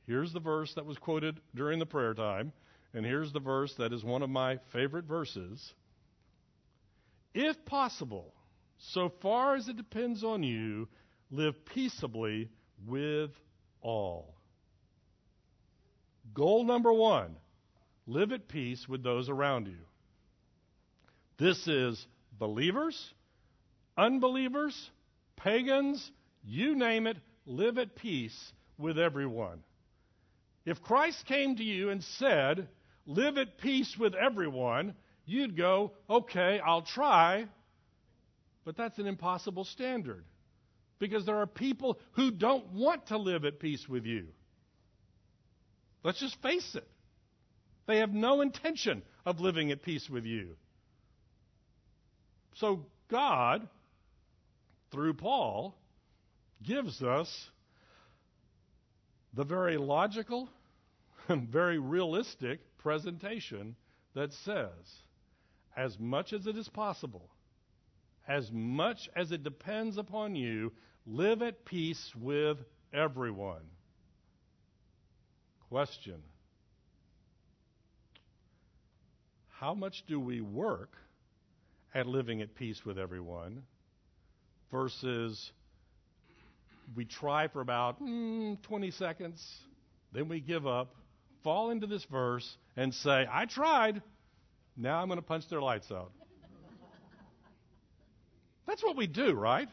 [0.07, 2.53] here's the verse that was quoted during the prayer time,
[2.93, 5.73] and here's the verse that is one of my favorite verses.
[7.33, 8.35] If possible,
[8.79, 10.89] so far as it depends on you,
[11.31, 12.49] live peaceably
[12.87, 13.31] with
[13.81, 14.35] all.
[16.35, 17.37] Goal number one
[18.07, 19.79] live at peace with those around you.
[21.39, 22.07] This is
[22.39, 23.13] believers,
[23.97, 24.91] unbelievers,
[25.37, 26.11] pagans,
[26.45, 29.63] you name it, live at peace with everyone.
[30.65, 32.69] If Christ came to you and said,
[33.07, 34.95] live at peace with everyone,
[35.25, 37.47] you'd go, okay, I'll try,
[38.67, 40.25] but that's an impossible standard.
[40.99, 44.27] Because there are people who don't want to live at peace with you.
[46.03, 46.87] Let's just face it.
[47.87, 50.57] They have no intention of living at peace with you.
[52.55, 53.69] So God,
[54.91, 55.77] through Paul,
[56.63, 57.29] gives us
[59.33, 60.49] the very logical
[61.29, 63.77] and very realistic presentation
[64.15, 64.71] that says,
[65.77, 67.31] as much as it is possible,
[68.29, 70.73] as much as it depends upon you,
[71.07, 72.59] live at peace with
[72.93, 73.63] everyone.
[75.69, 76.23] Question
[79.59, 80.97] how much do we work
[81.95, 83.63] at living at peace with everyone
[84.71, 85.51] versus
[86.95, 89.43] we try for about mm, 20 seconds,
[90.13, 90.95] then we give up,
[91.43, 94.03] fall into this verse, and say, I tried.
[94.77, 96.13] Now I'm going to punch their lights out.
[98.67, 99.69] That's what we do, right?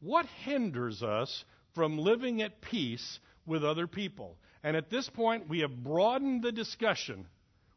[0.00, 4.36] What hinders us from living at peace with other people?
[4.62, 7.26] And at this point, we have broadened the discussion.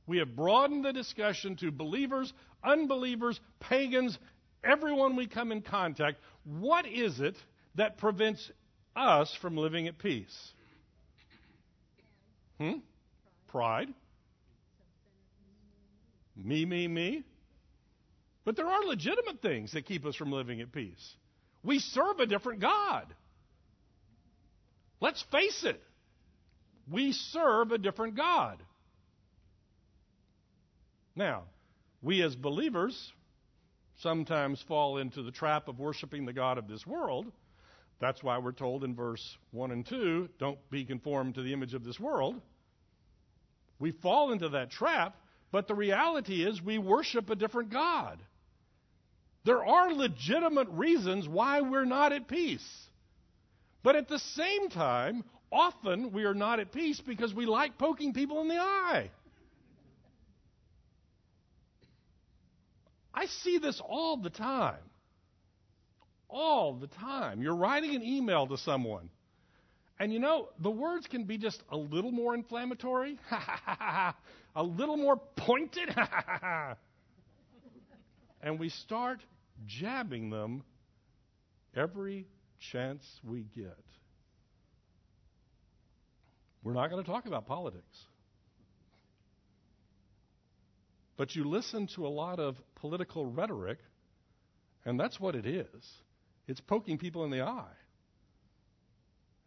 [0.08, 2.34] We have broadened the discussion to believers,
[2.64, 4.18] unbelievers, pagans,
[4.64, 6.20] everyone we come in contact.
[6.46, 7.36] What is it
[7.76, 8.52] that prevents
[8.96, 10.54] us from living at peace?
[12.60, 12.80] Hmm?
[13.48, 13.90] Pride.
[16.36, 17.24] Me, me, me.
[18.46, 21.16] But there are legitimate things that keep us from living at peace.
[21.64, 23.14] We serve a different God.
[25.00, 25.82] Let's face it.
[26.92, 28.62] We serve a different God.
[31.16, 31.44] Now,
[32.02, 33.14] we as believers
[34.00, 37.32] sometimes fall into the trap of worshiping the God of this world.
[38.00, 41.74] That's why we're told in verse 1 and 2 don't be conformed to the image
[41.74, 42.42] of this world.
[43.80, 45.16] We fall into that trap,
[45.52, 48.20] but the reality is we worship a different God.
[49.46, 52.66] There are legitimate reasons why we're not at peace.
[53.84, 58.14] But at the same time, often we are not at peace because we like poking
[58.14, 59.12] people in the eye.
[63.14, 64.82] I see this all the time.
[66.30, 67.42] All the time.
[67.42, 69.10] You're writing an email to someone.
[70.00, 73.20] And you know, the words can be just a little more inflammatory,
[74.56, 75.96] a little more pointed.
[78.42, 79.20] and we start
[79.66, 80.64] jabbing them
[81.76, 82.28] every
[82.72, 83.78] chance we get.
[86.64, 87.98] We're not going to talk about politics.
[91.18, 93.80] But you listen to a lot of political rhetoric,
[94.86, 95.68] and that's what it is.
[96.48, 97.76] It's poking people in the eye.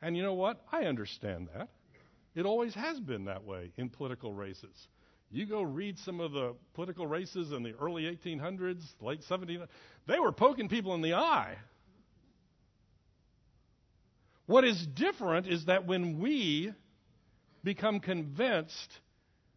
[0.00, 0.64] And you know what?
[0.70, 1.68] I understand that.
[2.34, 4.88] It always has been that way in political races.
[5.30, 9.66] You go read some of the political races in the early 1800s, late 1700s,
[10.06, 11.56] they were poking people in the eye.
[14.46, 16.72] What is different is that when we
[17.64, 19.00] become convinced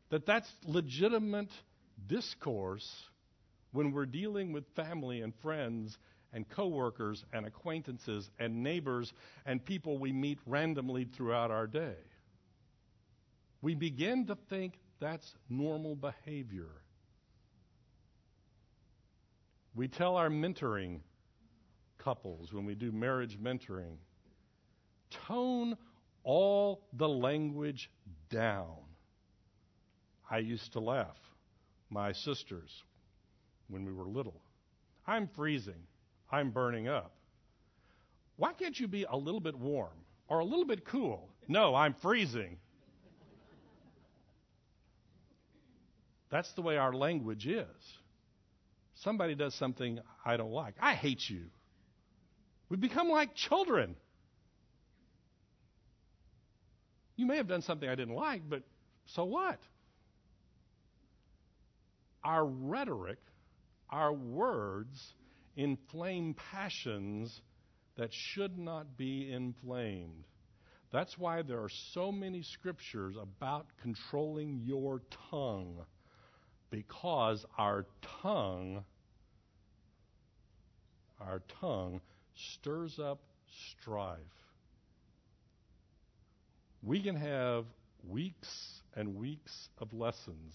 [0.10, 1.52] that that's legitimate
[2.08, 2.90] discourse
[3.72, 5.98] when we're dealing with family and friends
[6.34, 9.14] and coworkers and acquaintances and neighbors
[9.46, 11.96] and people we meet randomly throughout our day.
[13.62, 16.70] We begin to think that's normal behavior.
[19.76, 21.00] We tell our mentoring
[21.98, 23.98] couples when we do marriage mentoring
[25.28, 25.78] tone
[26.24, 27.90] all the language
[28.30, 28.76] down.
[30.30, 31.18] I used to laugh.
[31.90, 32.84] My sisters,
[33.68, 34.42] when we were little,
[35.08, 35.88] I'm freezing.
[36.32, 37.12] I'm burning up.
[38.38, 41.30] Why can't you be a little bit warm or a little bit cool?
[41.48, 42.58] No, I'm freezing.
[46.30, 47.66] That's the way our language is.
[49.04, 50.76] Somebody does something I don't like.
[50.80, 51.46] I hate you.
[52.70, 53.96] We become like children.
[57.16, 58.64] You may have done something I didn't like, but
[59.08, 59.60] so what?
[62.24, 63.20] Our rhetoric,
[63.90, 65.14] our words,
[65.56, 67.42] inflame passions
[67.98, 70.26] that should not be inflamed.
[70.92, 75.86] That's why there are so many scriptures about controlling your tongue
[76.70, 77.86] because our
[78.22, 78.84] tongue
[81.20, 82.02] our tongue
[82.36, 83.20] stirs up
[83.72, 84.18] strife.
[86.82, 87.66] We can have
[88.08, 90.54] weeks and weeks of lessons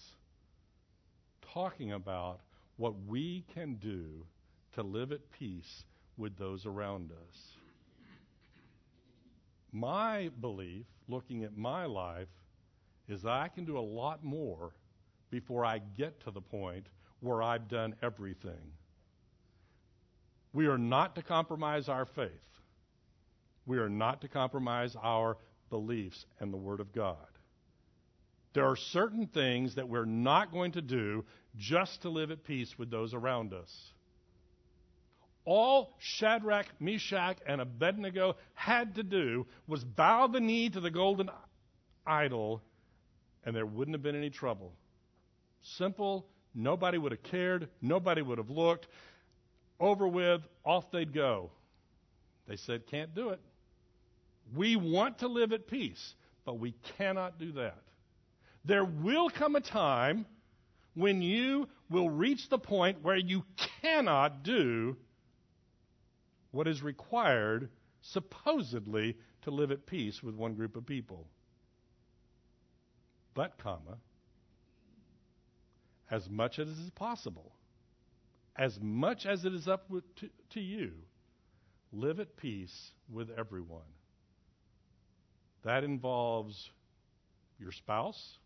[1.52, 2.40] talking about
[2.76, 4.26] what we can do
[4.74, 5.84] to live at peace
[6.16, 7.38] with those around us.
[9.72, 12.28] My belief, looking at my life,
[13.08, 14.72] is that I can do a lot more
[15.30, 16.86] before I get to the point
[17.20, 18.72] where I've done everything.
[20.54, 22.30] We are not to compromise our faith.
[23.66, 25.36] We are not to compromise our
[25.68, 27.16] beliefs and the Word of God.
[28.54, 31.24] There are certain things that we're not going to do
[31.56, 33.92] just to live at peace with those around us.
[35.44, 41.30] All Shadrach, Meshach, and Abednego had to do was bow the knee to the golden
[42.06, 42.62] idol,
[43.44, 44.72] and there wouldn't have been any trouble.
[45.62, 46.26] Simple.
[46.54, 47.68] Nobody would have cared.
[47.82, 48.86] Nobody would have looked.
[49.80, 50.42] Over with.
[50.64, 51.50] Off they'd go.
[52.46, 53.40] They said, can't do it.
[54.54, 56.14] We want to live at peace,
[56.44, 57.82] but we cannot do that.
[58.64, 60.26] There will come a time
[60.94, 63.44] when you will reach the point where you
[63.82, 64.96] cannot do
[66.50, 67.68] what is required,
[68.00, 71.26] supposedly, to live at peace with one group of people.
[73.34, 73.98] But, comma,
[76.10, 77.52] as much as is possible,
[78.56, 80.92] as much as it is up to, to you,
[81.92, 83.82] live at peace with everyone.
[85.64, 86.70] That involves
[87.58, 88.38] your spouse,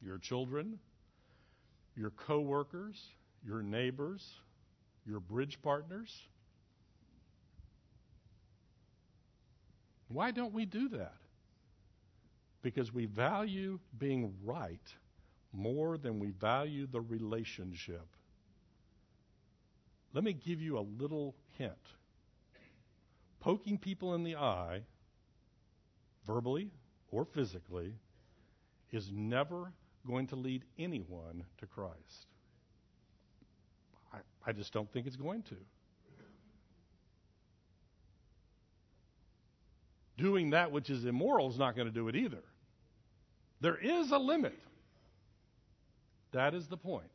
[0.00, 0.78] your children,
[1.96, 3.00] your coworkers,
[3.44, 4.26] your neighbors,
[5.06, 6.14] your bridge partners.
[10.08, 11.14] Why don't we do that?
[12.62, 14.80] Because we value being right
[15.52, 18.06] more than we value the relationship.
[20.12, 21.72] Let me give you a little hint.
[23.40, 24.82] Poking people in the eye,
[26.26, 26.70] verbally
[27.10, 27.94] or physically,
[28.90, 29.72] is never
[30.06, 32.26] going to lead anyone to Christ.
[34.12, 35.56] I, I just don't think it's going to.
[40.18, 42.42] Doing that which is immoral is not going to do it either.
[43.60, 44.58] There is a limit.
[46.32, 47.10] That is the point.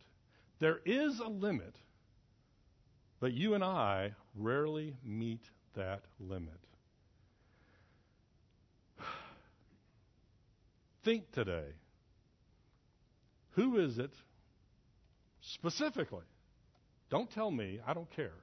[0.59, 1.75] There is a limit,
[3.19, 5.41] but you and I rarely meet
[5.75, 6.59] that limit.
[11.03, 11.73] Think today
[13.57, 14.11] who is it
[15.41, 16.23] specifically?
[17.09, 18.35] Don't tell me, I don't care.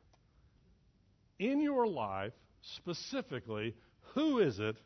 [1.38, 2.32] In your life,
[2.76, 3.76] specifically,
[4.14, 4.76] who is it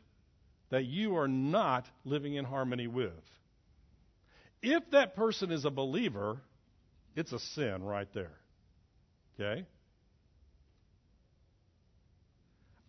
[0.69, 3.11] that you are not living in harmony with?
[4.61, 6.37] If that person is a believer,
[7.15, 8.37] it's a sin right there.
[9.39, 9.65] Okay?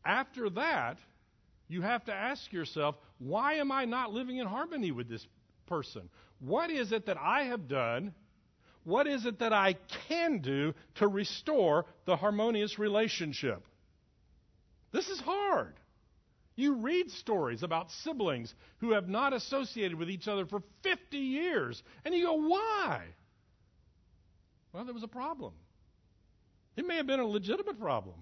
[0.04, 0.98] After that,
[1.68, 5.26] you have to ask yourself, why am I not living in harmony with this
[5.66, 6.08] person?
[6.40, 8.14] What is it that I have done?
[8.84, 9.76] What is it that I
[10.08, 13.62] can do to restore the harmonious relationship?
[14.92, 15.74] This is hard.
[16.56, 21.82] You read stories about siblings who have not associated with each other for 50 years,
[22.04, 23.04] and you go, why?
[24.72, 25.52] Well, there was a problem.
[26.76, 28.16] It may have been a legitimate problem.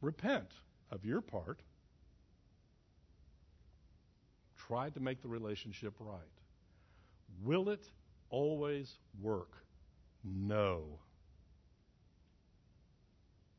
[0.00, 0.48] Repent
[0.90, 1.60] of your part
[4.66, 6.18] Try to make the relationship right.
[7.44, 7.84] Will it
[8.30, 9.50] always work?
[10.24, 10.98] No.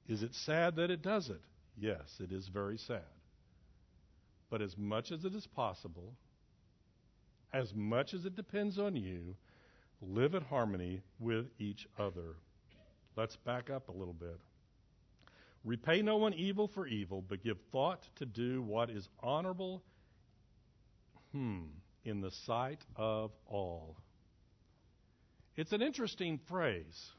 [0.08, 1.40] Is it sad that it doesn't?
[1.78, 3.02] Yes, it is very sad.
[4.50, 6.14] But as much as it is possible,
[7.54, 9.36] as much as it depends on you,
[10.02, 12.36] live in harmony with each other.
[13.16, 14.40] Let's back up a little bit.
[15.68, 19.84] Repay no one evil for evil, but give thought to do what is honorable
[21.34, 21.64] hmm,
[22.06, 23.98] in the sight of all.
[25.58, 27.12] It's an interesting phrase.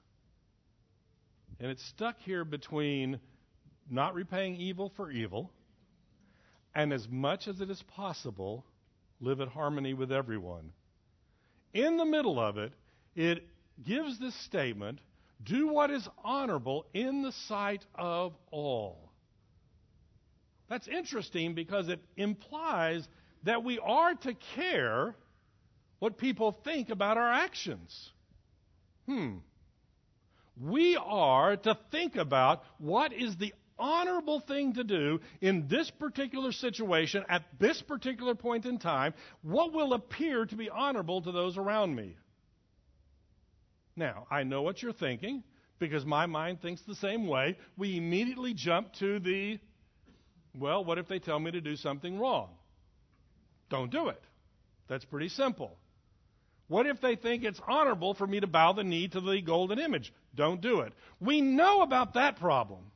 [1.61, 3.20] And it's stuck here between
[3.90, 5.53] not repaying evil for evil
[6.74, 8.64] and as much as it is possible,
[9.20, 10.72] live in harmony with everyone.
[11.74, 12.72] In the middle of it,
[13.14, 13.46] it
[13.84, 15.01] gives this statement
[15.43, 19.12] do what is honorable in the sight of all.
[20.68, 23.07] That's interesting because it implies
[23.45, 25.14] that we are to care
[25.99, 28.11] what people think about our actions.
[29.07, 29.36] Hmm.
[30.61, 36.53] We are to think about what is the honorable thing to do in this particular
[36.53, 39.14] situation at this particular point in time.
[39.43, 42.16] What will appear to be honorable to those around me?
[43.99, 45.42] Now, I know what you're thinking
[45.80, 47.59] because my mind thinks the same way.
[47.76, 49.59] We immediately jump to the,
[50.57, 52.51] well, what if they tell me to do something wrong?
[53.70, 54.22] Don't do it.
[54.86, 55.76] That's pretty simple.
[56.68, 59.80] What if they think it's honorable for me to bow the knee to the golden
[59.80, 60.12] image?
[60.32, 60.92] Don't do it.
[61.18, 62.92] We know about that problem.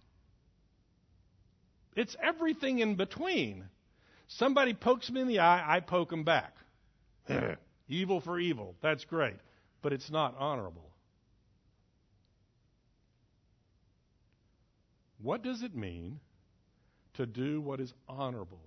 [1.97, 3.65] It's everything in between.
[4.29, 6.55] Somebody pokes me in the eye, I poke them back.
[7.89, 8.77] evil for evil.
[8.83, 9.37] That's great.
[9.83, 10.92] But it's not honorable.
[15.23, 16.19] What does it mean
[17.15, 18.61] to do what is honorable?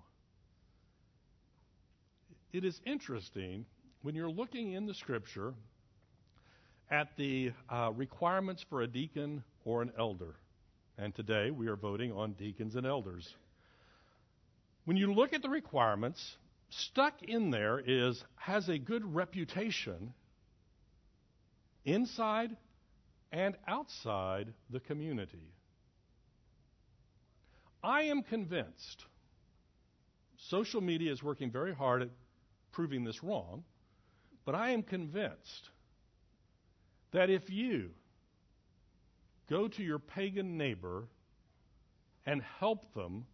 [2.54, 3.66] It is interesting
[4.02, 5.54] when you're looking in the scripture
[6.90, 10.36] at the uh, requirements for a deacon or an elder.
[10.98, 13.36] And today we are voting on deacons and elders.
[14.86, 16.38] When you look at the requirements,
[16.70, 20.14] stuck in there is has a good reputation
[21.84, 22.56] inside
[23.34, 25.55] and outside the community.
[27.86, 29.06] I am convinced
[30.38, 32.10] social media is working very hard at
[32.72, 33.64] proving this wrong,
[34.44, 35.70] but I am convinced
[37.12, 37.92] that if you
[39.48, 41.04] go to your pagan neighbor
[42.26, 43.28] and help them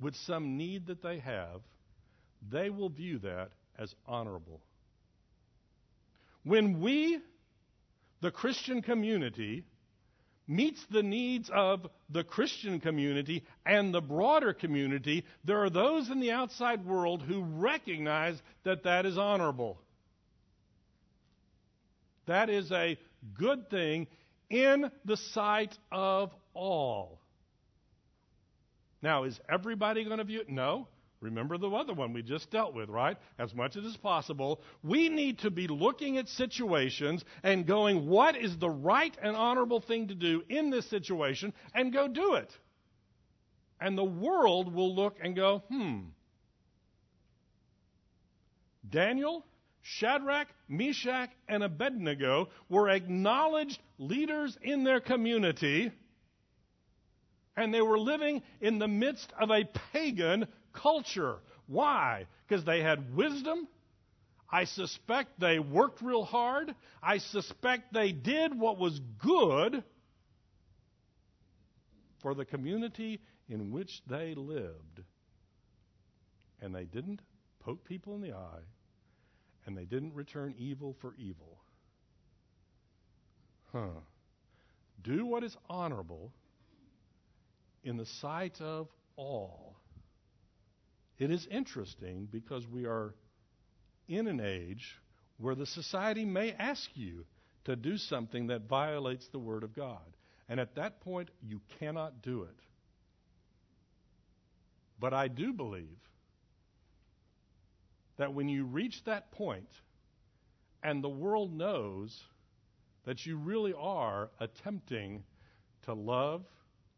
[0.00, 1.62] with some need that they have,
[2.50, 4.60] they will view that as honorable.
[6.44, 7.20] When we,
[8.20, 9.64] the Christian community,
[10.48, 16.20] meets the needs of the Christian community and the broader community, there are those in
[16.20, 19.78] the outside world who recognize that that is honorable.
[22.26, 22.98] That is a
[23.34, 24.06] good thing
[24.50, 27.20] in the sight of all.
[29.02, 30.48] Now, is everybody going to view it?
[30.48, 30.88] No.
[31.20, 33.16] Remember the other one we just dealt with, right?
[33.38, 38.36] As much as is possible, we need to be looking at situations and going, what
[38.36, 42.50] is the right and honorable thing to do in this situation, and go do it.
[43.80, 46.00] And the world will look and go, hmm.
[48.88, 49.44] Daniel,
[49.82, 55.92] Shadrach, Meshach, and Abednego were acknowledged leaders in their community,
[57.56, 60.46] and they were living in the midst of a pagan
[60.76, 61.36] culture.
[61.66, 62.26] Why?
[62.46, 63.66] Because they had wisdom.
[64.50, 66.74] I suspect they worked real hard.
[67.02, 69.82] I suspect they did what was good
[72.22, 75.02] for the community in which they lived.
[76.60, 77.20] And they didn't
[77.60, 78.64] poke people in the eye,
[79.66, 81.58] and they didn't return evil for evil.
[83.72, 84.00] Huh.
[85.02, 86.32] Do what is honorable
[87.84, 89.75] in the sight of all.
[91.18, 93.14] It is interesting because we are
[94.08, 94.98] in an age
[95.38, 97.24] where the society may ask you
[97.64, 100.16] to do something that violates the Word of God.
[100.48, 102.56] And at that point, you cannot do it.
[105.00, 105.98] But I do believe
[108.16, 109.68] that when you reach that point
[110.82, 112.18] and the world knows
[113.04, 115.24] that you really are attempting
[115.82, 116.44] to love,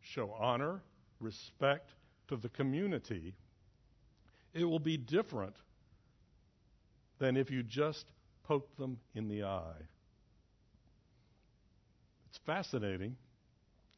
[0.01, 0.83] show honor,
[1.21, 1.91] respect
[2.29, 3.35] to the community,
[4.55, 5.57] it will be different
[7.19, 8.07] than if you just
[8.45, 9.83] poke them in the eye.
[12.29, 13.17] It's fascinating.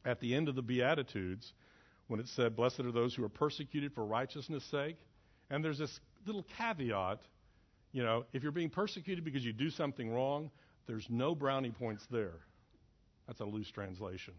[0.03, 1.53] At the end of the Beatitudes,
[2.07, 4.97] when it said, Blessed are those who are persecuted for righteousness' sake,
[5.49, 7.19] and there's this little caveat
[7.91, 10.49] you know, if you're being persecuted because you do something wrong,
[10.87, 12.39] there's no brownie points there.
[13.27, 14.33] That's a loose translation.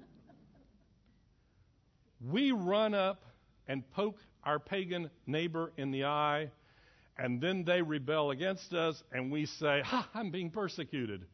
[2.26, 3.22] we run up
[3.66, 6.50] and poke our pagan neighbor in the eye,
[7.18, 11.26] and then they rebel against us, and we say, Ha, I'm being persecuted.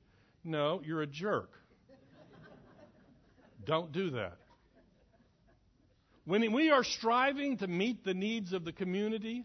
[0.43, 1.51] No, you're a jerk.
[3.65, 4.37] Don't do that.
[6.25, 9.45] When we are striving to meet the needs of the community,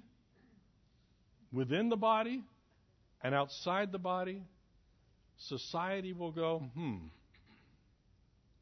[1.53, 2.41] within the body
[3.21, 4.41] and outside the body,
[5.37, 6.95] society will go, hmm,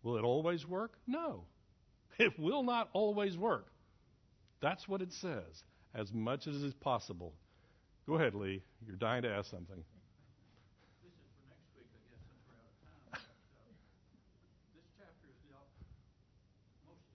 [0.03, 0.91] will it always work?
[1.07, 1.45] No.
[2.19, 3.67] It will not always work.
[4.61, 7.33] That's what it says, as much as is possible.
[8.07, 8.63] Go ahead, Lee.
[8.85, 9.83] You're dying to ask something.
[11.01, 13.03] This is for next week, I guess, since we're out of time.
[13.23, 13.71] But, uh,
[14.73, 15.69] this chapter is dealt
[16.83, 17.05] most,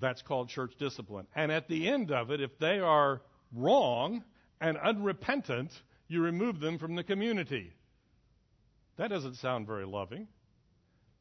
[0.00, 1.26] That's called church discipline.
[1.34, 4.22] And at the end of it, if they are wrong
[4.60, 5.70] and unrepentant,
[6.08, 7.72] you remove them from the community.
[8.96, 10.28] That doesn't sound very loving.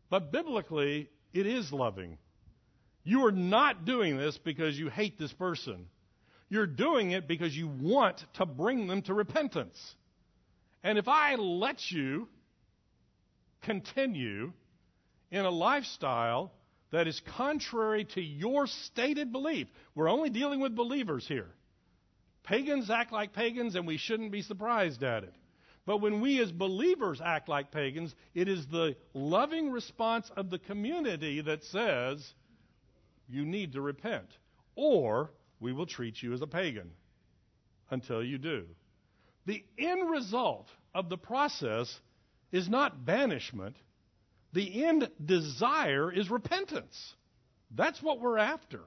[0.09, 2.19] But biblically, it is loving.
[3.03, 5.87] You are not doing this because you hate this person.
[6.53, 9.95] You're doing it because you want to bring them to repentance.
[10.83, 12.27] And if I let you
[13.63, 14.53] continue
[15.31, 16.51] in a lifestyle
[16.91, 21.49] that is contrary to your stated belief, we're only dealing with believers here.
[22.43, 25.33] Pagans act like pagans, and we shouldn't be surprised at it.
[25.87, 30.59] But when we as believers act like pagans, it is the loving response of the
[30.59, 32.23] community that says,
[33.27, 34.27] you need to repent,
[34.75, 36.91] or we will treat you as a pagan
[37.89, 38.65] until you do.
[39.45, 41.99] The end result of the process
[42.51, 43.75] is not banishment,
[44.53, 47.15] the end desire is repentance.
[47.75, 48.81] That's what we're after.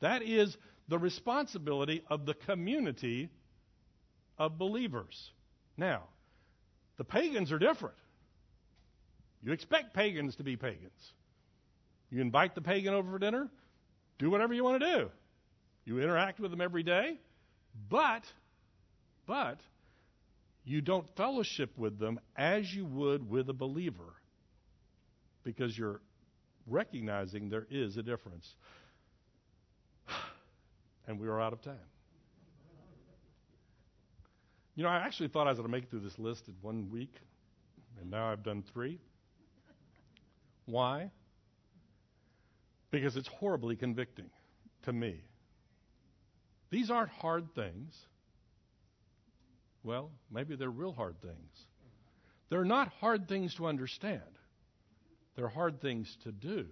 [0.00, 0.56] That is
[0.88, 3.30] the responsibility of the community
[4.38, 5.32] of believers.
[5.76, 6.04] Now,
[6.96, 7.96] the pagans are different.
[9.42, 11.12] You expect pagans to be pagans.
[12.10, 13.48] You invite the pagan over for dinner,
[14.18, 15.10] do whatever you want to do.
[15.84, 17.18] You interact with them every day,
[17.90, 18.24] but,
[19.26, 19.60] but,
[20.64, 24.14] you don't fellowship with them as you would with a believer
[25.42, 26.00] because you're
[26.66, 28.54] recognizing there is a difference.
[31.06, 31.76] And we are out of time.
[34.74, 36.54] You know, I actually thought I was going to make it through this list in
[36.62, 37.14] one week,
[38.00, 38.98] and now I've done three.
[40.64, 41.10] Why?
[42.90, 44.30] Because it's horribly convicting
[44.84, 45.20] to me.
[46.74, 47.94] These aren't hard things.
[49.84, 51.52] Well, maybe they're real hard things.
[52.50, 54.22] They're not hard things to understand.
[55.36, 56.66] They're hard things to do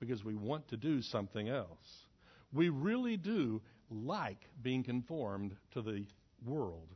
[0.00, 2.06] because we want to do something else.
[2.54, 6.06] We really do like being conformed to the
[6.46, 6.88] world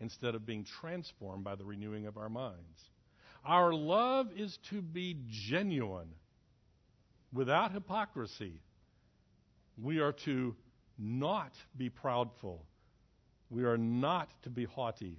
[0.00, 2.80] instead of being transformed by the renewing of our minds.
[3.44, 6.14] Our love is to be genuine,
[7.30, 8.62] without hypocrisy.
[9.76, 10.56] We are to
[11.00, 12.58] not be proudful.
[13.48, 15.16] We are not to be haughty.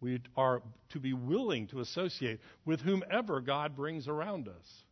[0.00, 4.84] We are to be willing to associate with whomever God brings around us.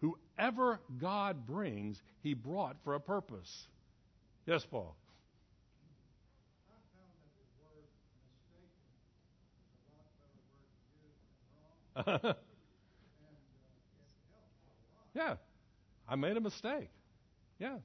[0.00, 3.66] Whoever God brings, He brought for a purpose.
[4.46, 4.96] Yes, Paul.
[15.14, 15.36] yeah,
[16.08, 16.90] I made a mistake.
[17.58, 17.76] Yeah.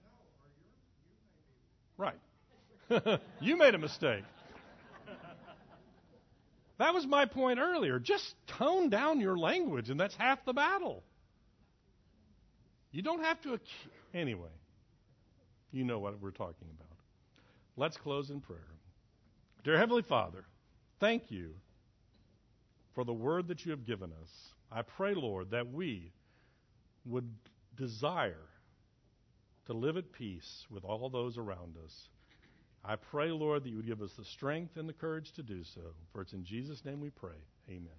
[2.01, 3.19] Right.
[3.41, 4.23] you made a mistake.
[6.79, 7.99] That was my point earlier.
[7.99, 11.03] Just tone down your language, and that's half the battle.
[12.91, 13.59] You don't have to.
[14.15, 14.49] Anyway,
[15.71, 16.97] you know what we're talking about.
[17.77, 18.59] Let's close in prayer.
[19.63, 20.43] Dear Heavenly Father,
[20.99, 21.53] thank you
[22.95, 24.29] for the word that you have given us.
[24.71, 26.11] I pray, Lord, that we
[27.05, 27.29] would
[27.77, 28.47] desire
[29.67, 32.09] to live at peace with all those around us.
[32.83, 35.63] I pray, Lord, that you would give us the strength and the courage to do
[35.63, 35.81] so.
[36.11, 37.37] For it's in Jesus' name we pray.
[37.69, 37.89] Amen.